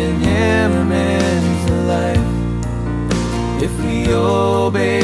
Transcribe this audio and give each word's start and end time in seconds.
in 0.00 0.16
Him 0.20 0.92
is 0.92 1.70
life. 1.92 2.28
If 3.62 3.72
we 3.84 4.12
obey 4.12 4.99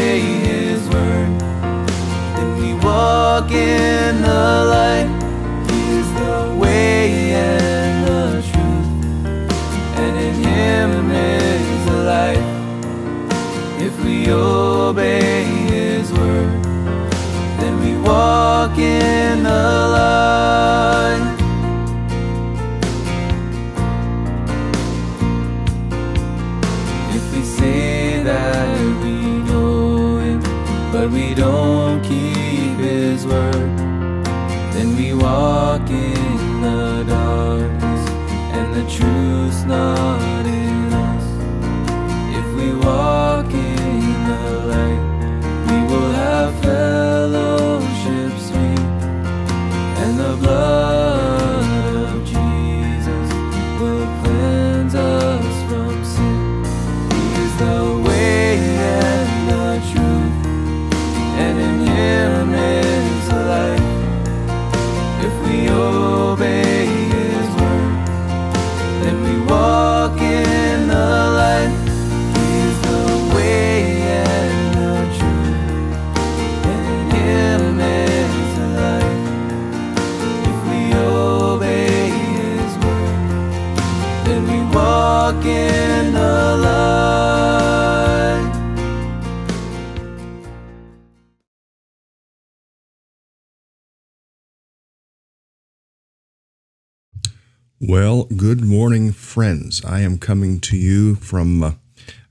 Well, 97.78 98.24
good 98.34 98.64
morning, 98.64 99.12
friends. 99.12 99.84
I 99.84 100.00
am 100.00 100.16
coming 100.16 100.60
to 100.60 100.78
you 100.78 101.16
from 101.16 101.62
uh, 101.62 101.72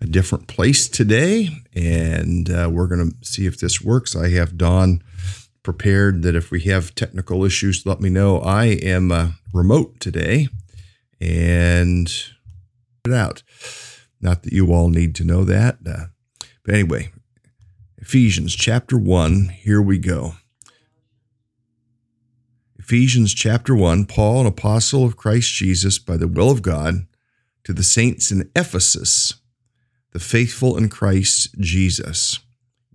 a 0.02 0.08
different 0.08 0.48
place 0.48 0.90
today, 0.90 1.50
and 1.76 2.50
uh, 2.50 2.68
we're 2.74 2.88
going 2.88 3.12
to 3.12 3.16
see 3.24 3.46
if 3.46 3.60
this 3.60 3.80
works. 3.80 4.16
I 4.16 4.30
have 4.30 4.58
Don 4.58 5.04
prepared 5.62 6.24
that 6.24 6.36
if 6.36 6.50
we 6.50 6.62
have 6.62 6.96
technical 6.96 7.46
issues, 7.46 7.86
let 7.86 8.02
me 8.02 8.10
know. 8.10 8.40
I 8.40 8.66
am 8.66 9.12
uh, 9.12 9.28
remote 9.54 10.00
today, 10.00 10.48
and 11.22 12.12
it 13.06 13.14
out. 13.14 13.44
Not 14.20 14.42
that 14.42 14.52
you 14.52 14.74
all 14.74 14.90
need 14.90 15.14
to 15.14 15.24
know 15.24 15.44
that, 15.44 15.78
uh, 15.88 16.06
but 16.64 16.74
anyway, 16.74 17.12
Ephesians 18.00 18.56
chapter 18.56 18.98
one. 18.98 19.50
Here 19.50 19.80
we 19.82 20.00
go. 20.00 20.38
Ephesians 22.86 23.34
chapter 23.34 23.76
1 23.76 24.06
Paul, 24.06 24.42
an 24.42 24.46
apostle 24.46 25.04
of 25.04 25.18
Christ 25.18 25.52
Jesus 25.56 25.98
by 25.98 26.18
the 26.18 26.28
will 26.28 26.52
of 26.52 26.62
God, 26.62 27.08
to 27.64 27.74
the 27.74 27.82
saints 27.84 28.30
in 28.30 28.52
Ephesus, 28.56 29.34
the 30.12 30.20
faithful 30.20 30.78
in 30.78 30.88
Christ 30.88 31.56
Jesus. 31.60 32.38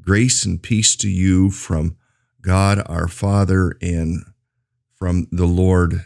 Grace 0.01 0.45
and 0.45 0.63
peace 0.63 0.95
to 0.95 1.09
you 1.09 1.51
from 1.51 1.97
God 2.41 2.81
our 2.87 3.09
Father 3.09 3.77
and 3.83 4.23
from 4.95 5.27
the 5.33 5.47
Lord 5.47 6.05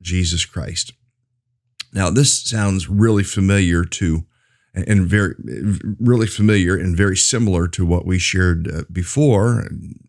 Jesus 0.00 0.44
Christ. 0.44 0.92
Now, 1.92 2.10
this 2.10 2.48
sounds 2.48 2.88
really 2.88 3.24
familiar 3.24 3.84
to, 3.84 4.26
and 4.72 5.08
very, 5.08 5.34
really 5.98 6.28
familiar 6.28 6.76
and 6.76 6.96
very 6.96 7.16
similar 7.16 7.66
to 7.66 7.84
what 7.84 8.06
we 8.06 8.20
shared 8.20 8.70
uh, 8.72 8.82
before, 8.92 9.66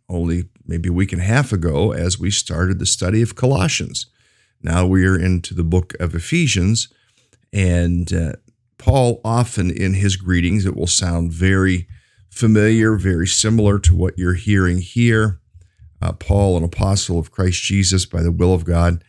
only 0.07 0.43
maybe 0.69 0.87
a 0.87 0.93
week 0.93 1.11
and 1.11 1.21
a 1.21 1.25
half 1.25 1.51
ago, 1.51 1.91
as 1.91 2.19
we 2.19 2.29
started 2.29 2.77
the 2.77 2.85
study 2.85 3.21
of 3.21 3.35
Colossians. 3.35 4.05
Now 4.61 4.85
we 4.85 5.05
are 5.05 5.19
into 5.19 5.53
the 5.53 5.63
book 5.63 5.95
of 5.99 6.13
Ephesians, 6.13 6.87
and 7.51 8.13
uh, 8.13 8.33
Paul 8.77 9.19
often 9.25 9.71
in 9.71 9.95
his 9.95 10.15
greetings, 10.15 10.65
it 10.65 10.75
will 10.75 10.87
sound 10.87 11.33
very 11.33 11.87
familiar, 12.29 12.95
very 12.95 13.27
similar 13.27 13.79
to 13.79 13.95
what 13.95 14.17
you're 14.17 14.35
hearing 14.35 14.77
here. 14.77 15.39
Uh, 16.01 16.13
Paul, 16.13 16.55
an 16.55 16.63
apostle 16.63 17.17
of 17.17 17.31
Christ 17.31 17.61
Jesus 17.63 18.05
by 18.05 18.21
the 18.21 18.31
will 18.31 18.53
of 18.53 18.63
God, 18.63 19.03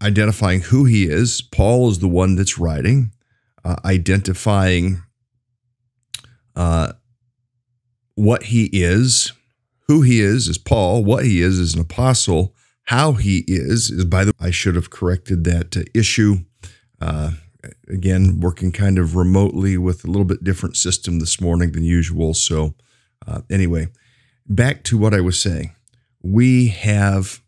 identifying 0.00 0.62
who 0.62 0.86
he 0.86 1.04
is. 1.04 1.42
Paul 1.42 1.90
is 1.90 1.98
the 1.98 2.08
one 2.08 2.34
that's 2.34 2.58
writing, 2.58 3.12
uh, 3.64 3.76
identifying 3.84 5.02
uh, 6.56 6.94
what 8.14 8.44
he 8.44 8.70
is. 8.72 9.32
Who 9.92 10.00
he 10.00 10.22
is 10.22 10.48
is 10.48 10.56
Paul. 10.56 11.04
What 11.04 11.26
he 11.26 11.42
is 11.42 11.58
is 11.58 11.74
an 11.74 11.82
apostle. 11.82 12.54
How 12.84 13.12
he 13.12 13.44
is 13.46 13.90
is 13.90 14.06
by 14.06 14.24
the. 14.24 14.32
I 14.40 14.50
should 14.50 14.74
have 14.74 14.88
corrected 14.88 15.44
that 15.44 15.76
uh, 15.76 15.82
issue. 15.92 16.46
Uh, 16.98 17.32
again, 17.90 18.40
working 18.40 18.72
kind 18.72 18.96
of 18.96 19.16
remotely 19.16 19.76
with 19.76 20.02
a 20.02 20.06
little 20.06 20.24
bit 20.24 20.42
different 20.42 20.78
system 20.78 21.18
this 21.18 21.42
morning 21.42 21.72
than 21.72 21.84
usual. 21.84 22.32
So, 22.32 22.72
uh, 23.26 23.42
anyway, 23.50 23.88
back 24.48 24.82
to 24.84 24.96
what 24.96 25.12
I 25.12 25.20
was 25.20 25.38
saying. 25.38 25.74
We 26.22 26.68
have 26.68 27.42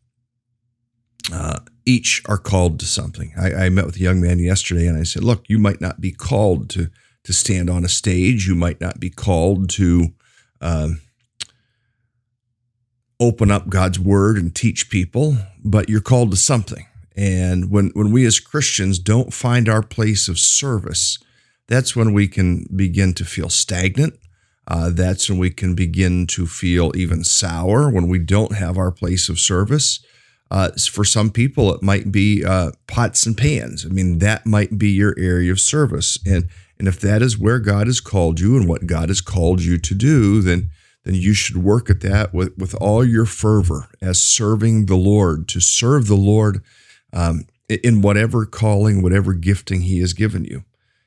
uh, 1.33 1.61
each 1.87 2.23
are 2.27 2.37
called 2.37 2.79
to 2.81 2.85
something. 2.85 3.33
I, 3.41 3.55
I, 3.55 3.69
met 3.71 3.87
with 3.87 3.97
a 3.97 4.01
young 4.01 4.21
man 4.21 4.39
yesterday, 4.39 4.87
and 4.87 4.99
I 4.99 5.05
said, 5.05 5.25
"Look, 5.25 5.45
you 5.49 5.59
might 5.59 5.81
not 5.81 6.03
be 6.03 6.13
called 6.13 6.69
to 6.71 6.91
to 7.23 7.33
stand 7.33 7.71
on 7.71 7.87
a 7.87 7.89
stage. 7.89 8.47
You 8.47 8.55
might 8.55 8.83
not 8.83 9.01
be 9.01 9.09
called 9.09 9.71
to 9.71 10.09
um, 10.61 11.01
open 13.25 13.51
up 13.51 13.69
God's 13.69 13.99
word 13.99 14.37
and 14.37 14.55
teach 14.55 14.91
people, 14.91 15.37
but 15.65 15.89
you're 15.89 16.01
called 16.01 16.31
to 16.31 16.37
something." 16.37 16.87
And 17.17 17.71
when 17.71 17.91
when 17.95 18.11
we 18.11 18.27
as 18.27 18.41
Christians 18.41 18.99
don't 18.99 19.33
find 19.33 19.69
our 19.69 19.83
place 19.83 20.29
of 20.29 20.39
service, 20.39 21.19
that's 21.69 21.95
when 21.95 22.13
we 22.13 22.29
can 22.29 22.67
begin 22.75 23.15
to 23.15 23.25
feel 23.25 23.49
stagnant. 23.49 24.15
Uh, 24.67 24.91
that's 24.91 25.29
when 25.29 25.39
we 25.39 25.51
can 25.51 25.75
begin 25.75 26.27
to 26.27 26.47
feel 26.47 26.93
even 26.97 27.23
sour 27.23 27.91
when 27.91 28.09
we 28.09 28.19
don't 28.19 28.57
have 28.57 28.79
our 28.79 28.91
place 28.91 29.29
of 29.29 29.39
service. 29.39 30.01
Uh, 30.51 30.71
for 30.91 31.05
some 31.05 31.31
people, 31.31 31.75
it 31.75 31.83
might 31.83 32.11
be 32.11 32.45
uh, 32.45 32.71
pots 32.87 33.27
and 33.27 33.37
pans. 33.37 33.85
I 33.85 33.89
mean, 33.89 34.19
that 34.19 34.47
might 34.47 34.79
be 34.79 34.91
your 34.91 35.15
area 35.19 35.53
of 35.53 35.61
service, 35.61 36.19
and 36.27 36.49
and 36.79 36.89
if 36.89 37.01
that 37.01 37.23
is 37.23 37.39
where 37.39 37.61
God 37.61 37.87
has 37.87 38.01
called 38.01 38.41
you 38.41 38.57
and 38.57 38.69
what 38.69 38.87
God 38.87 39.09
has 39.09 39.21
called 39.21 39.63
you 39.63 39.79
to 39.79 39.95
do, 39.95 40.41
then 40.41 40.71
then 41.05 41.15
you 41.15 41.35
should 41.35 41.59
work 41.59 41.91
at 41.91 42.01
that 42.01 42.35
with 42.35 42.57
with 42.59 42.75
all 42.77 43.05
your 43.05 43.27
fervor 43.27 43.89
as 44.01 44.21
serving 44.21 44.87
the 44.87 44.97
Lord 44.97 45.49
to 45.49 45.61
serve 45.61 46.07
the 46.09 46.17
Lord 46.17 46.63
um, 47.13 47.47
in 47.69 48.03
whatever 48.03 48.45
calling, 48.47 49.03
whatever 49.03 49.35
gifting 49.35 49.83
He 49.83 50.01
has 50.01 50.13
given 50.13 50.45
you. 50.45 50.65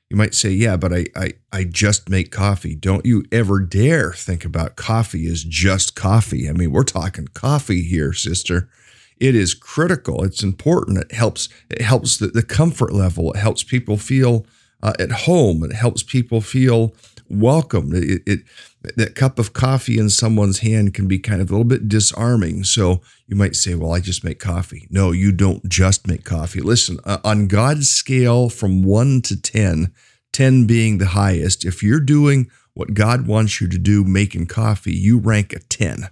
You 0.09 0.15
might 0.15 0.33
say, 0.33 0.51
yeah, 0.51 0.77
but 0.77 0.93
I, 0.93 1.05
I, 1.17 1.33
I 1.51 1.63
just 1.65 2.09
make 2.09 2.31
coffee. 2.31 2.75
Don't 2.75 3.05
you 3.05 3.25
ever 3.29 3.59
dare 3.59 4.13
think 4.13 4.45
about 4.45 4.77
coffee 4.77 5.27
as 5.27 5.43
just 5.43 5.95
coffee. 5.95 6.47
I 6.49 6.53
mean, 6.53 6.71
we're 6.71 6.83
talking 6.83 7.27
coffee 7.33 7.81
here, 7.81 8.13
sister. 8.13 8.69
it 9.19 9.35
is 9.35 9.53
critical. 9.53 10.23
It's 10.23 10.43
important. 10.43 10.99
It 10.99 11.11
helps. 11.11 11.49
It 11.69 11.81
helps 11.81 12.17
the, 12.17 12.27
the 12.27 12.43
comfort 12.43 12.93
level. 12.93 13.33
It 13.33 13.39
helps 13.39 13.63
people 13.63 13.97
feel 13.97 14.45
uh, 14.81 14.93
at 14.99 15.11
home. 15.11 15.63
It 15.63 15.73
helps 15.73 16.03
people 16.03 16.41
feel 16.41 16.93
welcome. 17.29 17.91
It, 17.93 18.21
it, 18.25 18.39
that 18.95 19.15
cup 19.15 19.39
of 19.39 19.53
coffee 19.53 19.97
in 19.97 20.09
someone's 20.09 20.59
hand 20.59 20.93
can 20.93 21.07
be 21.07 21.19
kind 21.19 21.41
of 21.41 21.49
a 21.49 21.53
little 21.53 21.65
bit 21.65 21.89
disarming. 21.89 22.63
So 22.63 23.01
you 23.27 23.35
might 23.35 23.55
say, 23.55 23.75
"Well, 23.75 23.93
I 23.93 23.99
just 23.99 24.23
make 24.23 24.39
coffee." 24.39 24.87
No, 24.89 25.11
you 25.11 25.31
don't 25.31 25.67
just 25.67 26.07
make 26.07 26.23
coffee. 26.23 26.61
Listen, 26.61 26.99
uh, 27.03 27.17
on 27.23 27.47
God's 27.47 27.89
scale 27.89 28.49
from 28.49 28.83
one 28.83 29.21
to 29.23 29.39
ten, 29.39 29.93
ten 30.31 30.65
being 30.65 30.97
the 30.97 31.07
highest, 31.07 31.65
if 31.65 31.83
you're 31.83 31.99
doing 31.99 32.49
what 32.73 32.93
God 32.93 33.27
wants 33.27 33.59
you 33.59 33.67
to 33.69 33.77
do, 33.79 34.03
making 34.03 34.45
coffee, 34.47 34.93
you 34.93 35.17
rank 35.17 35.53
a 35.53 35.59
ten. 35.59 36.09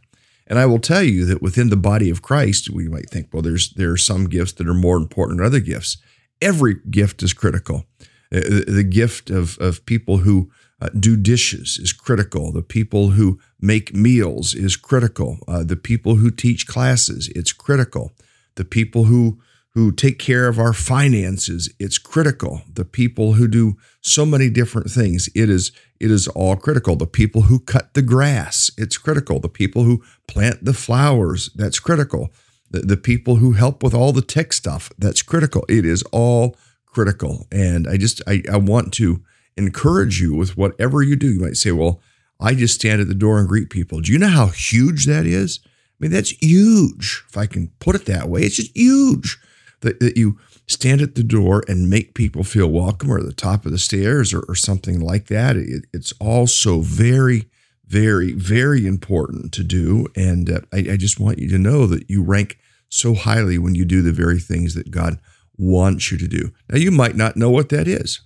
And 0.47 0.59
I 0.59 0.65
will 0.65 0.79
tell 0.79 1.03
you 1.03 1.25
that 1.25 1.41
within 1.41 1.69
the 1.69 1.77
body 1.77 2.09
of 2.09 2.21
Christ, 2.21 2.69
we 2.69 2.87
might 2.87 3.09
think, 3.09 3.29
well, 3.31 3.41
there's 3.41 3.73
there 3.73 3.91
are 3.91 3.97
some 3.97 4.27
gifts 4.27 4.53
that 4.53 4.67
are 4.67 4.73
more 4.73 4.97
important 4.97 5.37
than 5.37 5.45
other 5.45 5.59
gifts. 5.59 5.97
Every 6.41 6.75
gift 6.89 7.23
is 7.23 7.33
critical. 7.33 7.85
Uh, 8.33 8.65
the 8.67 8.87
gift 8.87 9.29
of 9.29 9.57
of 9.59 9.85
people 9.85 10.17
who 10.17 10.51
uh, 10.85 10.89
do 10.99 11.17
dishes 11.17 11.79
is 11.81 11.93
critical. 11.93 12.51
The 12.51 12.61
people 12.61 13.09
who 13.11 13.39
make 13.59 13.93
meals 13.93 14.53
is 14.53 14.75
critical. 14.75 15.39
Uh, 15.47 15.63
the 15.63 15.75
people 15.75 16.15
who 16.15 16.29
teach 16.29 16.67
classes, 16.67 17.29
it's 17.35 17.53
critical. 17.53 18.13
The 18.55 18.65
people 18.65 19.05
who 19.05 19.39
who 19.71 19.91
take 19.91 20.17
care 20.19 20.47
of 20.47 20.57
our 20.57 20.71
finances, 20.71 21.69
it's 21.79 21.97
critical. 21.97 22.61
The 22.73 22.85
people 22.85 23.33
who 23.33 23.45
do 23.45 23.75
so 23.99 24.25
many 24.25 24.49
different 24.49 24.89
things, 24.89 25.27
it 25.35 25.49
is 25.49 25.71
it 25.99 26.11
is 26.11 26.27
all 26.29 26.55
critical. 26.55 26.95
The 26.95 27.07
people 27.07 27.43
who 27.43 27.59
cut 27.59 27.93
the 27.93 28.01
grass, 28.01 28.71
it's 28.77 28.97
critical. 28.97 29.39
The 29.39 29.49
people 29.49 29.83
who 29.83 30.03
plant 30.27 30.63
the 30.63 30.73
flowers, 30.73 31.49
that's 31.55 31.79
critical. 31.79 32.29
The, 32.71 32.81
the 32.81 32.97
people 32.97 33.37
who 33.37 33.53
help 33.53 33.83
with 33.83 33.93
all 33.93 34.13
the 34.13 34.21
tech 34.21 34.53
stuff, 34.53 34.91
that's 34.97 35.21
critical. 35.21 35.65
It 35.67 35.85
is 35.85 36.03
all 36.11 36.55
critical. 36.85 37.47
And 37.51 37.87
I 37.87 37.97
just 37.97 38.21
I, 38.27 38.43
I 38.51 38.57
want 38.57 38.93
to 38.93 39.23
encourage 39.57 40.19
you 40.19 40.35
with 40.35 40.57
whatever 40.57 41.01
you 41.01 41.15
do. 41.15 41.31
You 41.31 41.41
might 41.41 41.57
say, 41.57 41.71
well, 41.71 42.01
I 42.39 42.53
just 42.53 42.75
stand 42.75 43.01
at 43.01 43.07
the 43.07 43.13
door 43.13 43.39
and 43.39 43.47
greet 43.47 43.69
people. 43.69 44.01
Do 44.01 44.11
you 44.11 44.19
know 44.19 44.27
how 44.27 44.47
huge 44.47 45.05
that 45.05 45.25
is? 45.25 45.59
I 45.65 45.69
mean, 45.99 46.11
that's 46.11 46.31
huge, 46.31 47.23
if 47.29 47.37
I 47.37 47.45
can 47.45 47.71
put 47.79 47.95
it 47.95 48.05
that 48.05 48.27
way. 48.27 48.41
It's 48.41 48.57
just 48.57 48.75
huge 48.75 49.37
that, 49.81 49.99
that 50.01 50.17
you 50.17 50.37
stand 50.67 50.99
at 50.99 51.15
the 51.15 51.23
door 51.23 51.63
and 51.67 51.89
make 51.89 52.15
people 52.15 52.43
feel 52.43 52.67
welcome 52.67 53.11
or 53.11 53.19
at 53.19 53.25
the 53.25 53.33
top 53.33 53.65
of 53.65 53.71
the 53.71 53.77
stairs 53.77 54.33
or, 54.33 54.41
or 54.49 54.55
something 54.55 54.99
like 54.99 55.27
that. 55.27 55.55
It, 55.55 55.85
it's 55.93 56.11
also 56.19 56.81
very, 56.81 57.49
very, 57.87 58.33
very 58.33 58.85
important 58.85 59.53
to 59.53 59.63
do. 59.63 60.07
And 60.15 60.49
uh, 60.49 60.61
I, 60.73 60.77
I 60.77 60.97
just 60.97 61.19
want 61.19 61.39
you 61.39 61.49
to 61.49 61.59
know 61.59 61.85
that 61.87 62.09
you 62.09 62.23
rank 62.23 62.57
so 62.89 63.13
highly 63.13 63.57
when 63.57 63.75
you 63.75 63.85
do 63.85 64.01
the 64.01 64.11
very 64.11 64.39
things 64.39 64.73
that 64.75 64.91
God 64.91 65.19
wants 65.57 66.11
you 66.11 66.17
to 66.17 66.27
do. 66.27 66.51
Now, 66.69 66.77
you 66.77 66.91
might 66.91 67.15
not 67.15 67.37
know 67.37 67.49
what 67.49 67.69
that 67.69 67.87
is. 67.87 68.21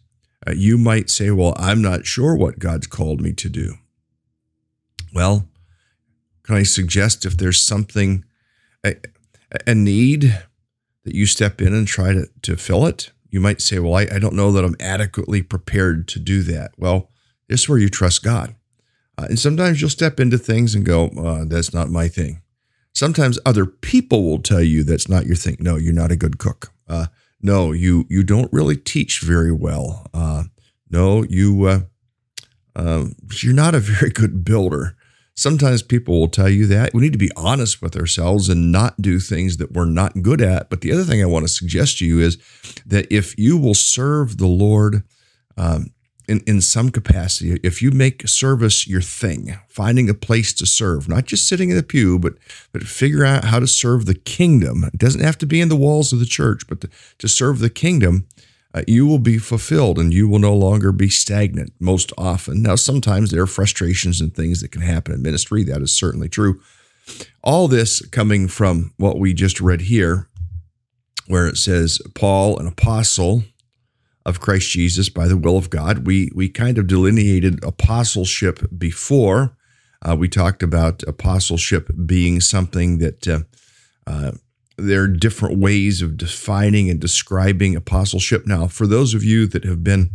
Uh, 0.47 0.53
you 0.55 0.77
might 0.77 1.09
say, 1.09 1.31
Well, 1.31 1.53
I'm 1.57 1.81
not 1.81 2.05
sure 2.05 2.35
what 2.35 2.59
God's 2.59 2.87
called 2.87 3.21
me 3.21 3.33
to 3.33 3.49
do. 3.49 3.75
Well, 5.13 5.47
can 6.43 6.55
I 6.55 6.63
suggest 6.63 7.25
if 7.25 7.37
there's 7.37 7.61
something, 7.61 8.23
a, 8.85 8.95
a 9.67 9.75
need 9.75 10.39
that 11.03 11.15
you 11.15 11.25
step 11.25 11.61
in 11.61 11.73
and 11.73 11.87
try 11.87 12.13
to, 12.13 12.27
to 12.43 12.55
fill 12.55 12.85
it? 12.85 13.11
You 13.29 13.39
might 13.39 13.61
say, 13.61 13.79
Well, 13.79 13.95
I, 13.95 14.03
I 14.03 14.19
don't 14.19 14.35
know 14.35 14.51
that 14.51 14.63
I'm 14.63 14.75
adequately 14.79 15.41
prepared 15.41 16.07
to 16.09 16.19
do 16.19 16.43
that. 16.43 16.71
Well, 16.77 17.09
this 17.47 17.61
is 17.61 17.69
where 17.69 17.79
you 17.79 17.89
trust 17.89 18.23
God. 18.23 18.55
Uh, 19.17 19.25
and 19.29 19.39
sometimes 19.39 19.81
you'll 19.81 19.89
step 19.89 20.19
into 20.19 20.37
things 20.37 20.73
and 20.73 20.85
go, 20.85 21.07
uh, 21.09 21.45
That's 21.45 21.73
not 21.73 21.89
my 21.89 22.07
thing. 22.07 22.41
Sometimes 22.93 23.39
other 23.45 23.65
people 23.65 24.23
will 24.23 24.41
tell 24.41 24.61
you 24.61 24.83
that's 24.83 25.07
not 25.07 25.25
your 25.25 25.35
thing. 25.35 25.57
No, 25.59 25.75
you're 25.75 25.93
not 25.93 26.11
a 26.11 26.15
good 26.17 26.37
cook. 26.37 26.73
Uh, 26.87 27.07
no, 27.41 27.71
you 27.71 28.05
you 28.09 28.23
don't 28.23 28.51
really 28.51 28.75
teach 28.75 29.21
very 29.21 29.51
well. 29.51 30.07
Uh, 30.13 30.43
no, 30.89 31.23
you 31.23 31.65
uh, 31.65 31.79
uh, 32.75 33.05
you're 33.41 33.53
not 33.53 33.75
a 33.75 33.79
very 33.79 34.11
good 34.11 34.43
builder. 34.43 34.95
Sometimes 35.35 35.81
people 35.81 36.19
will 36.19 36.27
tell 36.27 36.49
you 36.49 36.67
that. 36.67 36.93
We 36.93 37.01
need 37.01 37.13
to 37.13 37.17
be 37.17 37.31
honest 37.37 37.81
with 37.81 37.95
ourselves 37.95 38.49
and 38.49 38.73
not 38.73 39.01
do 39.01 39.21
things 39.21 39.55
that 39.57 39.71
we're 39.71 39.85
not 39.85 40.21
good 40.21 40.41
at. 40.41 40.69
But 40.69 40.81
the 40.81 40.91
other 40.91 41.05
thing 41.05 41.21
I 41.21 41.27
want 41.27 41.45
to 41.45 41.53
suggest 41.53 41.99
to 41.99 42.05
you 42.05 42.19
is 42.19 42.37
that 42.85 43.07
if 43.09 43.37
you 43.39 43.57
will 43.57 43.73
serve 43.73 44.37
the 44.37 44.47
Lord 44.47 45.03
um, 45.55 45.91
in, 46.29 46.41
in 46.45 46.61
some 46.61 46.91
capacity, 46.91 47.59
if 47.63 47.81
you 47.81 47.91
make 47.91 48.27
service 48.27 48.87
your 48.87 49.01
thing, 49.01 49.57
finding 49.67 50.09
a 50.09 50.13
place 50.13 50.53
to 50.53 50.65
serve, 50.65 51.09
not 51.09 51.25
just 51.25 51.47
sitting 51.47 51.71
in 51.71 51.75
the 51.75 51.83
pew, 51.83 52.19
but 52.19 52.35
but 52.71 52.83
figure 52.83 53.25
out 53.25 53.45
how 53.45 53.59
to 53.59 53.67
serve 53.67 54.05
the 54.05 54.13
kingdom. 54.13 54.83
It 54.83 54.99
doesn't 54.99 55.23
have 55.23 55.37
to 55.39 55.47
be 55.47 55.59
in 55.59 55.69
the 55.69 55.75
walls 55.75 56.13
of 56.13 56.19
the 56.19 56.25
church, 56.25 56.67
but 56.67 56.81
to, 56.81 56.89
to 57.17 57.27
serve 57.27 57.59
the 57.59 57.69
kingdom, 57.69 58.27
uh, 58.73 58.83
you 58.87 59.07
will 59.07 59.19
be 59.19 59.39
fulfilled 59.39 59.97
and 59.97 60.13
you 60.13 60.29
will 60.29 60.39
no 60.39 60.55
longer 60.55 60.91
be 60.91 61.09
stagnant 61.09 61.73
most 61.79 62.13
often. 62.17 62.61
Now, 62.61 62.75
sometimes 62.75 63.31
there 63.31 63.41
are 63.41 63.47
frustrations 63.47 64.21
and 64.21 64.33
things 64.33 64.61
that 64.61 64.71
can 64.71 64.81
happen 64.81 65.15
in 65.15 65.23
ministry. 65.23 65.63
That 65.63 65.81
is 65.81 65.97
certainly 65.97 66.29
true. 66.29 66.61
All 67.43 67.67
this 67.67 68.05
coming 68.09 68.47
from 68.47 68.93
what 68.97 69.17
we 69.17 69.33
just 69.33 69.59
read 69.59 69.81
here, 69.81 70.27
where 71.25 71.47
it 71.47 71.57
says, 71.57 71.99
Paul, 72.13 72.59
an 72.59 72.67
apostle, 72.67 73.43
of 74.29 74.39
Christ 74.39 74.69
Jesus 74.69 75.09
by 75.09 75.27
the 75.27 75.37
will 75.37 75.57
of 75.57 75.69
God. 75.69 76.05
We 76.05 76.31
we 76.35 76.47
kind 76.49 76.77
of 76.77 76.87
delineated 76.87 77.63
apostleship 77.63 78.59
before. 78.77 79.57
Uh, 80.01 80.15
we 80.15 80.29
talked 80.29 80.63
about 80.63 81.03
apostleship 81.03 81.89
being 82.05 82.39
something 82.39 82.99
that 82.99 83.27
uh, 83.27 83.39
uh, 84.07 84.31
there 84.77 85.01
are 85.03 85.07
different 85.07 85.59
ways 85.59 86.01
of 86.01 86.15
defining 86.15 86.89
and 86.89 86.99
describing 86.99 87.75
apostleship. 87.75 88.47
Now, 88.47 88.67
for 88.67 88.87
those 88.87 89.13
of 89.13 89.23
you 89.23 89.47
that 89.47 89.65
have 89.65 89.83
been 89.83 90.11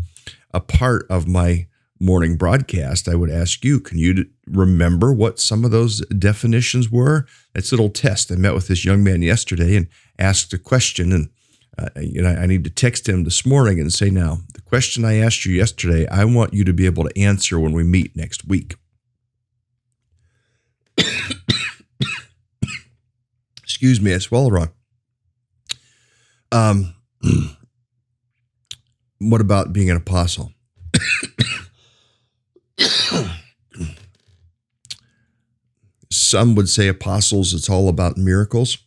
a 0.52 0.60
part 0.60 1.06
of 1.10 1.28
my 1.28 1.66
morning 2.00 2.36
broadcast, 2.36 3.08
I 3.08 3.14
would 3.14 3.30
ask 3.30 3.64
you, 3.64 3.80
can 3.80 3.98
you 3.98 4.26
remember 4.46 5.12
what 5.12 5.40
some 5.40 5.64
of 5.64 5.70
those 5.70 6.00
definitions 6.06 6.90
were? 6.90 7.26
It's 7.54 7.72
a 7.72 7.74
little 7.74 7.90
test. 7.90 8.32
I 8.32 8.36
met 8.36 8.54
with 8.54 8.68
this 8.68 8.84
young 8.84 9.04
man 9.04 9.22
yesterday 9.22 9.76
and 9.76 9.88
asked 10.18 10.52
a 10.52 10.58
question, 10.58 11.12
and 11.12 11.28
uh, 11.78 11.88
you 12.00 12.22
know, 12.22 12.28
I 12.28 12.46
need 12.46 12.64
to 12.64 12.70
text 12.70 13.08
him 13.08 13.24
this 13.24 13.44
morning 13.44 13.80
and 13.80 13.92
say, 13.92 14.08
now, 14.10 14.38
the 14.52 14.60
question 14.62 15.04
I 15.04 15.16
asked 15.16 15.44
you 15.44 15.54
yesterday, 15.54 16.06
I 16.08 16.24
want 16.24 16.54
you 16.54 16.64
to 16.64 16.72
be 16.72 16.86
able 16.86 17.04
to 17.04 17.18
answer 17.18 17.58
when 17.58 17.72
we 17.72 17.82
meet 17.82 18.16
next 18.16 18.46
week. 18.46 18.76
Excuse 23.62 24.00
me, 24.00 24.14
I 24.14 24.18
swallowed 24.18 24.52
wrong. 24.52 24.70
Um, 26.52 26.94
what 29.18 29.40
about 29.40 29.72
being 29.72 29.90
an 29.90 29.96
apostle? 29.96 30.52
Some 36.12 36.54
would 36.54 36.68
say 36.68 36.86
apostles, 36.86 37.52
it's 37.52 37.68
all 37.68 37.88
about 37.88 38.16
miracles. 38.16 38.78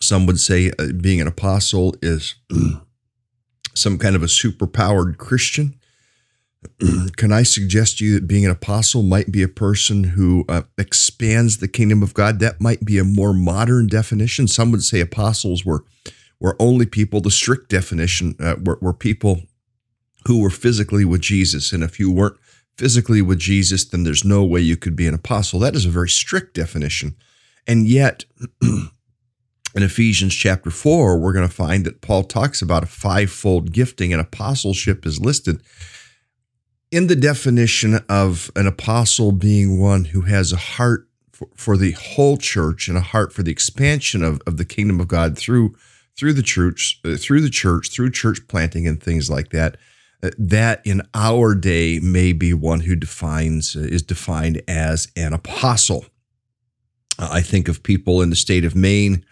Some 0.00 0.26
would 0.26 0.40
say 0.40 0.72
uh, 0.78 0.92
being 1.00 1.20
an 1.20 1.26
apostle 1.26 1.94
is 2.02 2.34
some 3.74 3.98
kind 3.98 4.16
of 4.16 4.22
a 4.22 4.26
superpowered 4.26 5.18
Christian. 5.18 5.78
Can 7.16 7.32
I 7.32 7.42
suggest 7.42 7.98
to 7.98 8.04
you 8.04 8.14
that 8.14 8.26
being 8.26 8.44
an 8.44 8.50
apostle 8.50 9.02
might 9.02 9.30
be 9.30 9.42
a 9.42 9.48
person 9.48 10.04
who 10.04 10.44
uh, 10.48 10.62
expands 10.78 11.58
the 11.58 11.68
kingdom 11.68 12.02
of 12.02 12.14
God? 12.14 12.40
That 12.40 12.60
might 12.60 12.84
be 12.84 12.98
a 12.98 13.04
more 13.04 13.32
modern 13.32 13.86
definition. 13.86 14.48
Some 14.48 14.70
would 14.72 14.82
say 14.82 15.00
apostles 15.00 15.64
were 15.64 15.84
were 16.38 16.56
only 16.58 16.86
people. 16.86 17.20
The 17.20 17.30
strict 17.30 17.70
definition 17.70 18.36
uh, 18.40 18.56
were, 18.62 18.78
were 18.80 18.92
people 18.92 19.42
who 20.26 20.40
were 20.40 20.50
physically 20.50 21.04
with 21.04 21.20
Jesus, 21.20 21.72
and 21.72 21.82
if 21.82 21.98
you 21.98 22.10
weren't 22.12 22.36
physically 22.76 23.22
with 23.22 23.38
Jesus, 23.38 23.84
then 23.84 24.04
there's 24.04 24.24
no 24.24 24.44
way 24.44 24.60
you 24.60 24.76
could 24.76 24.96
be 24.96 25.06
an 25.06 25.14
apostle. 25.14 25.60
That 25.60 25.74
is 25.74 25.86
a 25.86 25.90
very 25.90 26.08
strict 26.08 26.54
definition, 26.54 27.16
and 27.66 27.86
yet 27.86 28.24
in 29.76 29.82
Ephesians 29.82 30.34
chapter 30.34 30.70
4, 30.70 31.18
we're 31.18 31.34
going 31.34 31.46
to 31.46 31.54
find 31.54 31.84
that 31.84 32.00
Paul 32.00 32.24
talks 32.24 32.62
about 32.62 32.82
a 32.82 32.86
fivefold 32.86 33.72
gifting 33.72 34.10
and 34.10 34.22
apostleship 34.22 35.04
is 35.04 35.20
listed 35.20 35.60
in 36.90 37.08
the 37.08 37.16
definition 37.16 38.00
of 38.08 38.50
an 38.56 38.66
apostle 38.66 39.32
being 39.32 39.78
one 39.78 40.06
who 40.06 40.22
has 40.22 40.50
a 40.50 40.56
heart 40.56 41.06
for, 41.30 41.48
for 41.54 41.76
the 41.76 41.92
whole 41.92 42.38
church 42.38 42.88
and 42.88 42.96
a 42.96 43.02
heart 43.02 43.34
for 43.34 43.42
the 43.42 43.50
expansion 43.50 44.22
of, 44.22 44.40
of 44.46 44.56
the 44.56 44.64
kingdom 44.64 44.98
of 44.98 45.08
God 45.08 45.36
through 45.36 45.76
through 46.18 46.32
the 46.32 46.42
church, 46.42 46.98
uh, 47.04 47.16
through 47.16 47.42
the 47.42 47.50
church, 47.50 47.90
through 47.92 48.10
church 48.10 48.38
planting 48.48 48.88
and 48.88 49.02
things 49.02 49.28
like 49.28 49.50
that. 49.50 49.76
Uh, 50.22 50.30
that 50.38 50.80
in 50.86 51.02
our 51.12 51.54
day 51.54 52.00
may 52.00 52.32
be 52.32 52.54
one 52.54 52.80
who 52.80 52.96
defines 52.96 53.76
uh, 53.76 53.80
is 53.80 54.02
defined 54.02 54.62
as 54.66 55.08
an 55.14 55.34
apostle. 55.34 56.06
I 57.18 57.42
think 57.42 57.68
of 57.68 57.82
people 57.82 58.22
in 58.22 58.30
the 58.30 58.36
state 58.36 58.64
of 58.64 58.74
Maine 58.74 59.26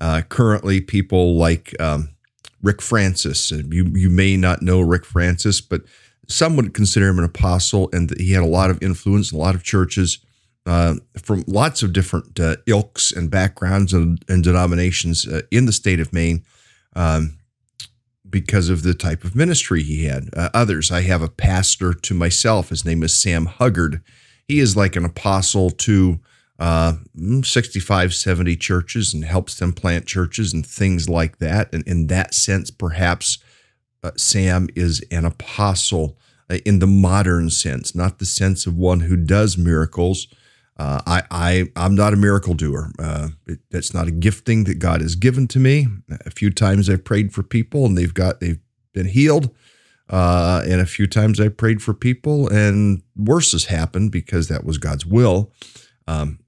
uh, 0.00 0.22
currently, 0.28 0.80
people 0.80 1.36
like 1.36 1.74
um, 1.80 2.10
Rick 2.62 2.82
Francis. 2.82 3.52
Uh, 3.52 3.62
you 3.70 3.84
you 3.94 4.10
may 4.10 4.36
not 4.36 4.62
know 4.62 4.80
Rick 4.80 5.04
Francis, 5.04 5.60
but 5.60 5.82
some 6.28 6.56
would 6.56 6.74
consider 6.74 7.08
him 7.08 7.18
an 7.18 7.24
apostle, 7.24 7.88
and 7.92 8.12
he 8.18 8.32
had 8.32 8.42
a 8.42 8.46
lot 8.46 8.70
of 8.70 8.82
influence 8.82 9.32
in 9.32 9.38
a 9.38 9.40
lot 9.40 9.54
of 9.54 9.62
churches 9.62 10.18
uh, 10.66 10.96
from 11.22 11.44
lots 11.46 11.82
of 11.82 11.92
different 11.92 12.38
uh, 12.40 12.56
ilks 12.66 13.12
and 13.12 13.30
backgrounds 13.30 13.92
and, 13.92 14.22
and 14.28 14.42
denominations 14.42 15.26
uh, 15.26 15.42
in 15.50 15.66
the 15.66 15.72
state 15.72 16.00
of 16.00 16.12
Maine 16.12 16.44
um, 16.96 17.38
because 18.28 18.68
of 18.68 18.82
the 18.82 18.94
type 18.94 19.22
of 19.22 19.36
ministry 19.36 19.82
he 19.82 20.06
had. 20.06 20.28
Uh, 20.36 20.50
others, 20.52 20.90
I 20.90 21.02
have 21.02 21.22
a 21.22 21.28
pastor 21.28 21.94
to 21.94 22.14
myself. 22.14 22.70
His 22.70 22.84
name 22.84 23.04
is 23.04 23.18
Sam 23.18 23.46
Huggard. 23.46 24.02
He 24.48 24.58
is 24.58 24.76
like 24.76 24.96
an 24.96 25.04
apostle 25.04 25.70
to 25.70 26.18
uh, 26.58 26.94
65, 27.42 28.14
70 28.14 28.56
churches 28.56 29.12
and 29.12 29.24
helps 29.24 29.56
them 29.56 29.72
plant 29.72 30.06
churches 30.06 30.52
and 30.52 30.66
things 30.66 31.08
like 31.08 31.38
that. 31.38 31.72
And 31.72 31.86
in 31.86 32.06
that 32.06 32.34
sense, 32.34 32.70
perhaps 32.70 33.38
uh, 34.02 34.12
Sam 34.16 34.68
is 34.74 35.04
an 35.10 35.24
apostle 35.24 36.18
uh, 36.48 36.58
in 36.64 36.78
the 36.78 36.86
modern 36.86 37.50
sense, 37.50 37.94
not 37.94 38.18
the 38.18 38.26
sense 38.26 38.66
of 38.66 38.76
one 38.76 39.00
who 39.00 39.16
does 39.16 39.58
miracles. 39.58 40.28
Uh, 40.78 41.00
I, 41.06 41.22
I, 41.30 41.64
I'm 41.76 41.94
not 41.94 42.12
a 42.12 42.16
miracle 42.16 42.54
doer. 42.54 42.90
Uh, 42.98 43.28
it, 43.46 43.58
that's 43.70 43.92
not 43.92 44.08
a 44.08 44.12
gifting 44.12 44.64
that 44.64 44.78
God 44.78 45.00
has 45.00 45.14
given 45.14 45.48
to 45.48 45.58
me. 45.58 45.86
A 46.24 46.30
few 46.30 46.50
times 46.50 46.88
I've 46.88 47.04
prayed 47.04 47.32
for 47.32 47.42
people 47.42 47.84
and 47.84 47.96
they've 47.96 48.12
got 48.12 48.40
they've 48.40 48.60
been 48.92 49.06
healed. 49.06 49.54
Uh, 50.08 50.62
and 50.66 50.80
a 50.80 50.86
few 50.86 51.06
times 51.06 51.40
I 51.40 51.48
prayed 51.48 51.82
for 51.82 51.92
people 51.92 52.48
and 52.48 53.02
worse 53.16 53.52
has 53.52 53.64
happened 53.64 54.12
because 54.12 54.48
that 54.48 54.64
was 54.64 54.78
God's 54.78 55.04
will. 55.04 55.52
Um, 56.06 56.38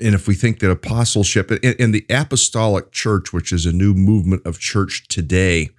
and 0.00 0.14
if 0.14 0.28
we 0.28 0.34
think 0.34 0.60
that 0.60 0.70
apostleship 0.70 1.50
and 1.50 1.94
the 1.94 2.06
apostolic 2.10 2.92
church, 2.92 3.32
which 3.32 3.52
is 3.52 3.66
a 3.66 3.72
new 3.72 3.94
movement 3.94 4.46
of 4.46 4.58
church 4.58 5.08
today, 5.08 5.70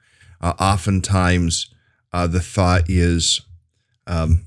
uh, 0.42 0.54
oftentimes 0.60 1.74
uh, 2.12 2.28
the 2.28 2.40
thought 2.40 2.90
is, 2.90 3.42
um, 4.08 4.46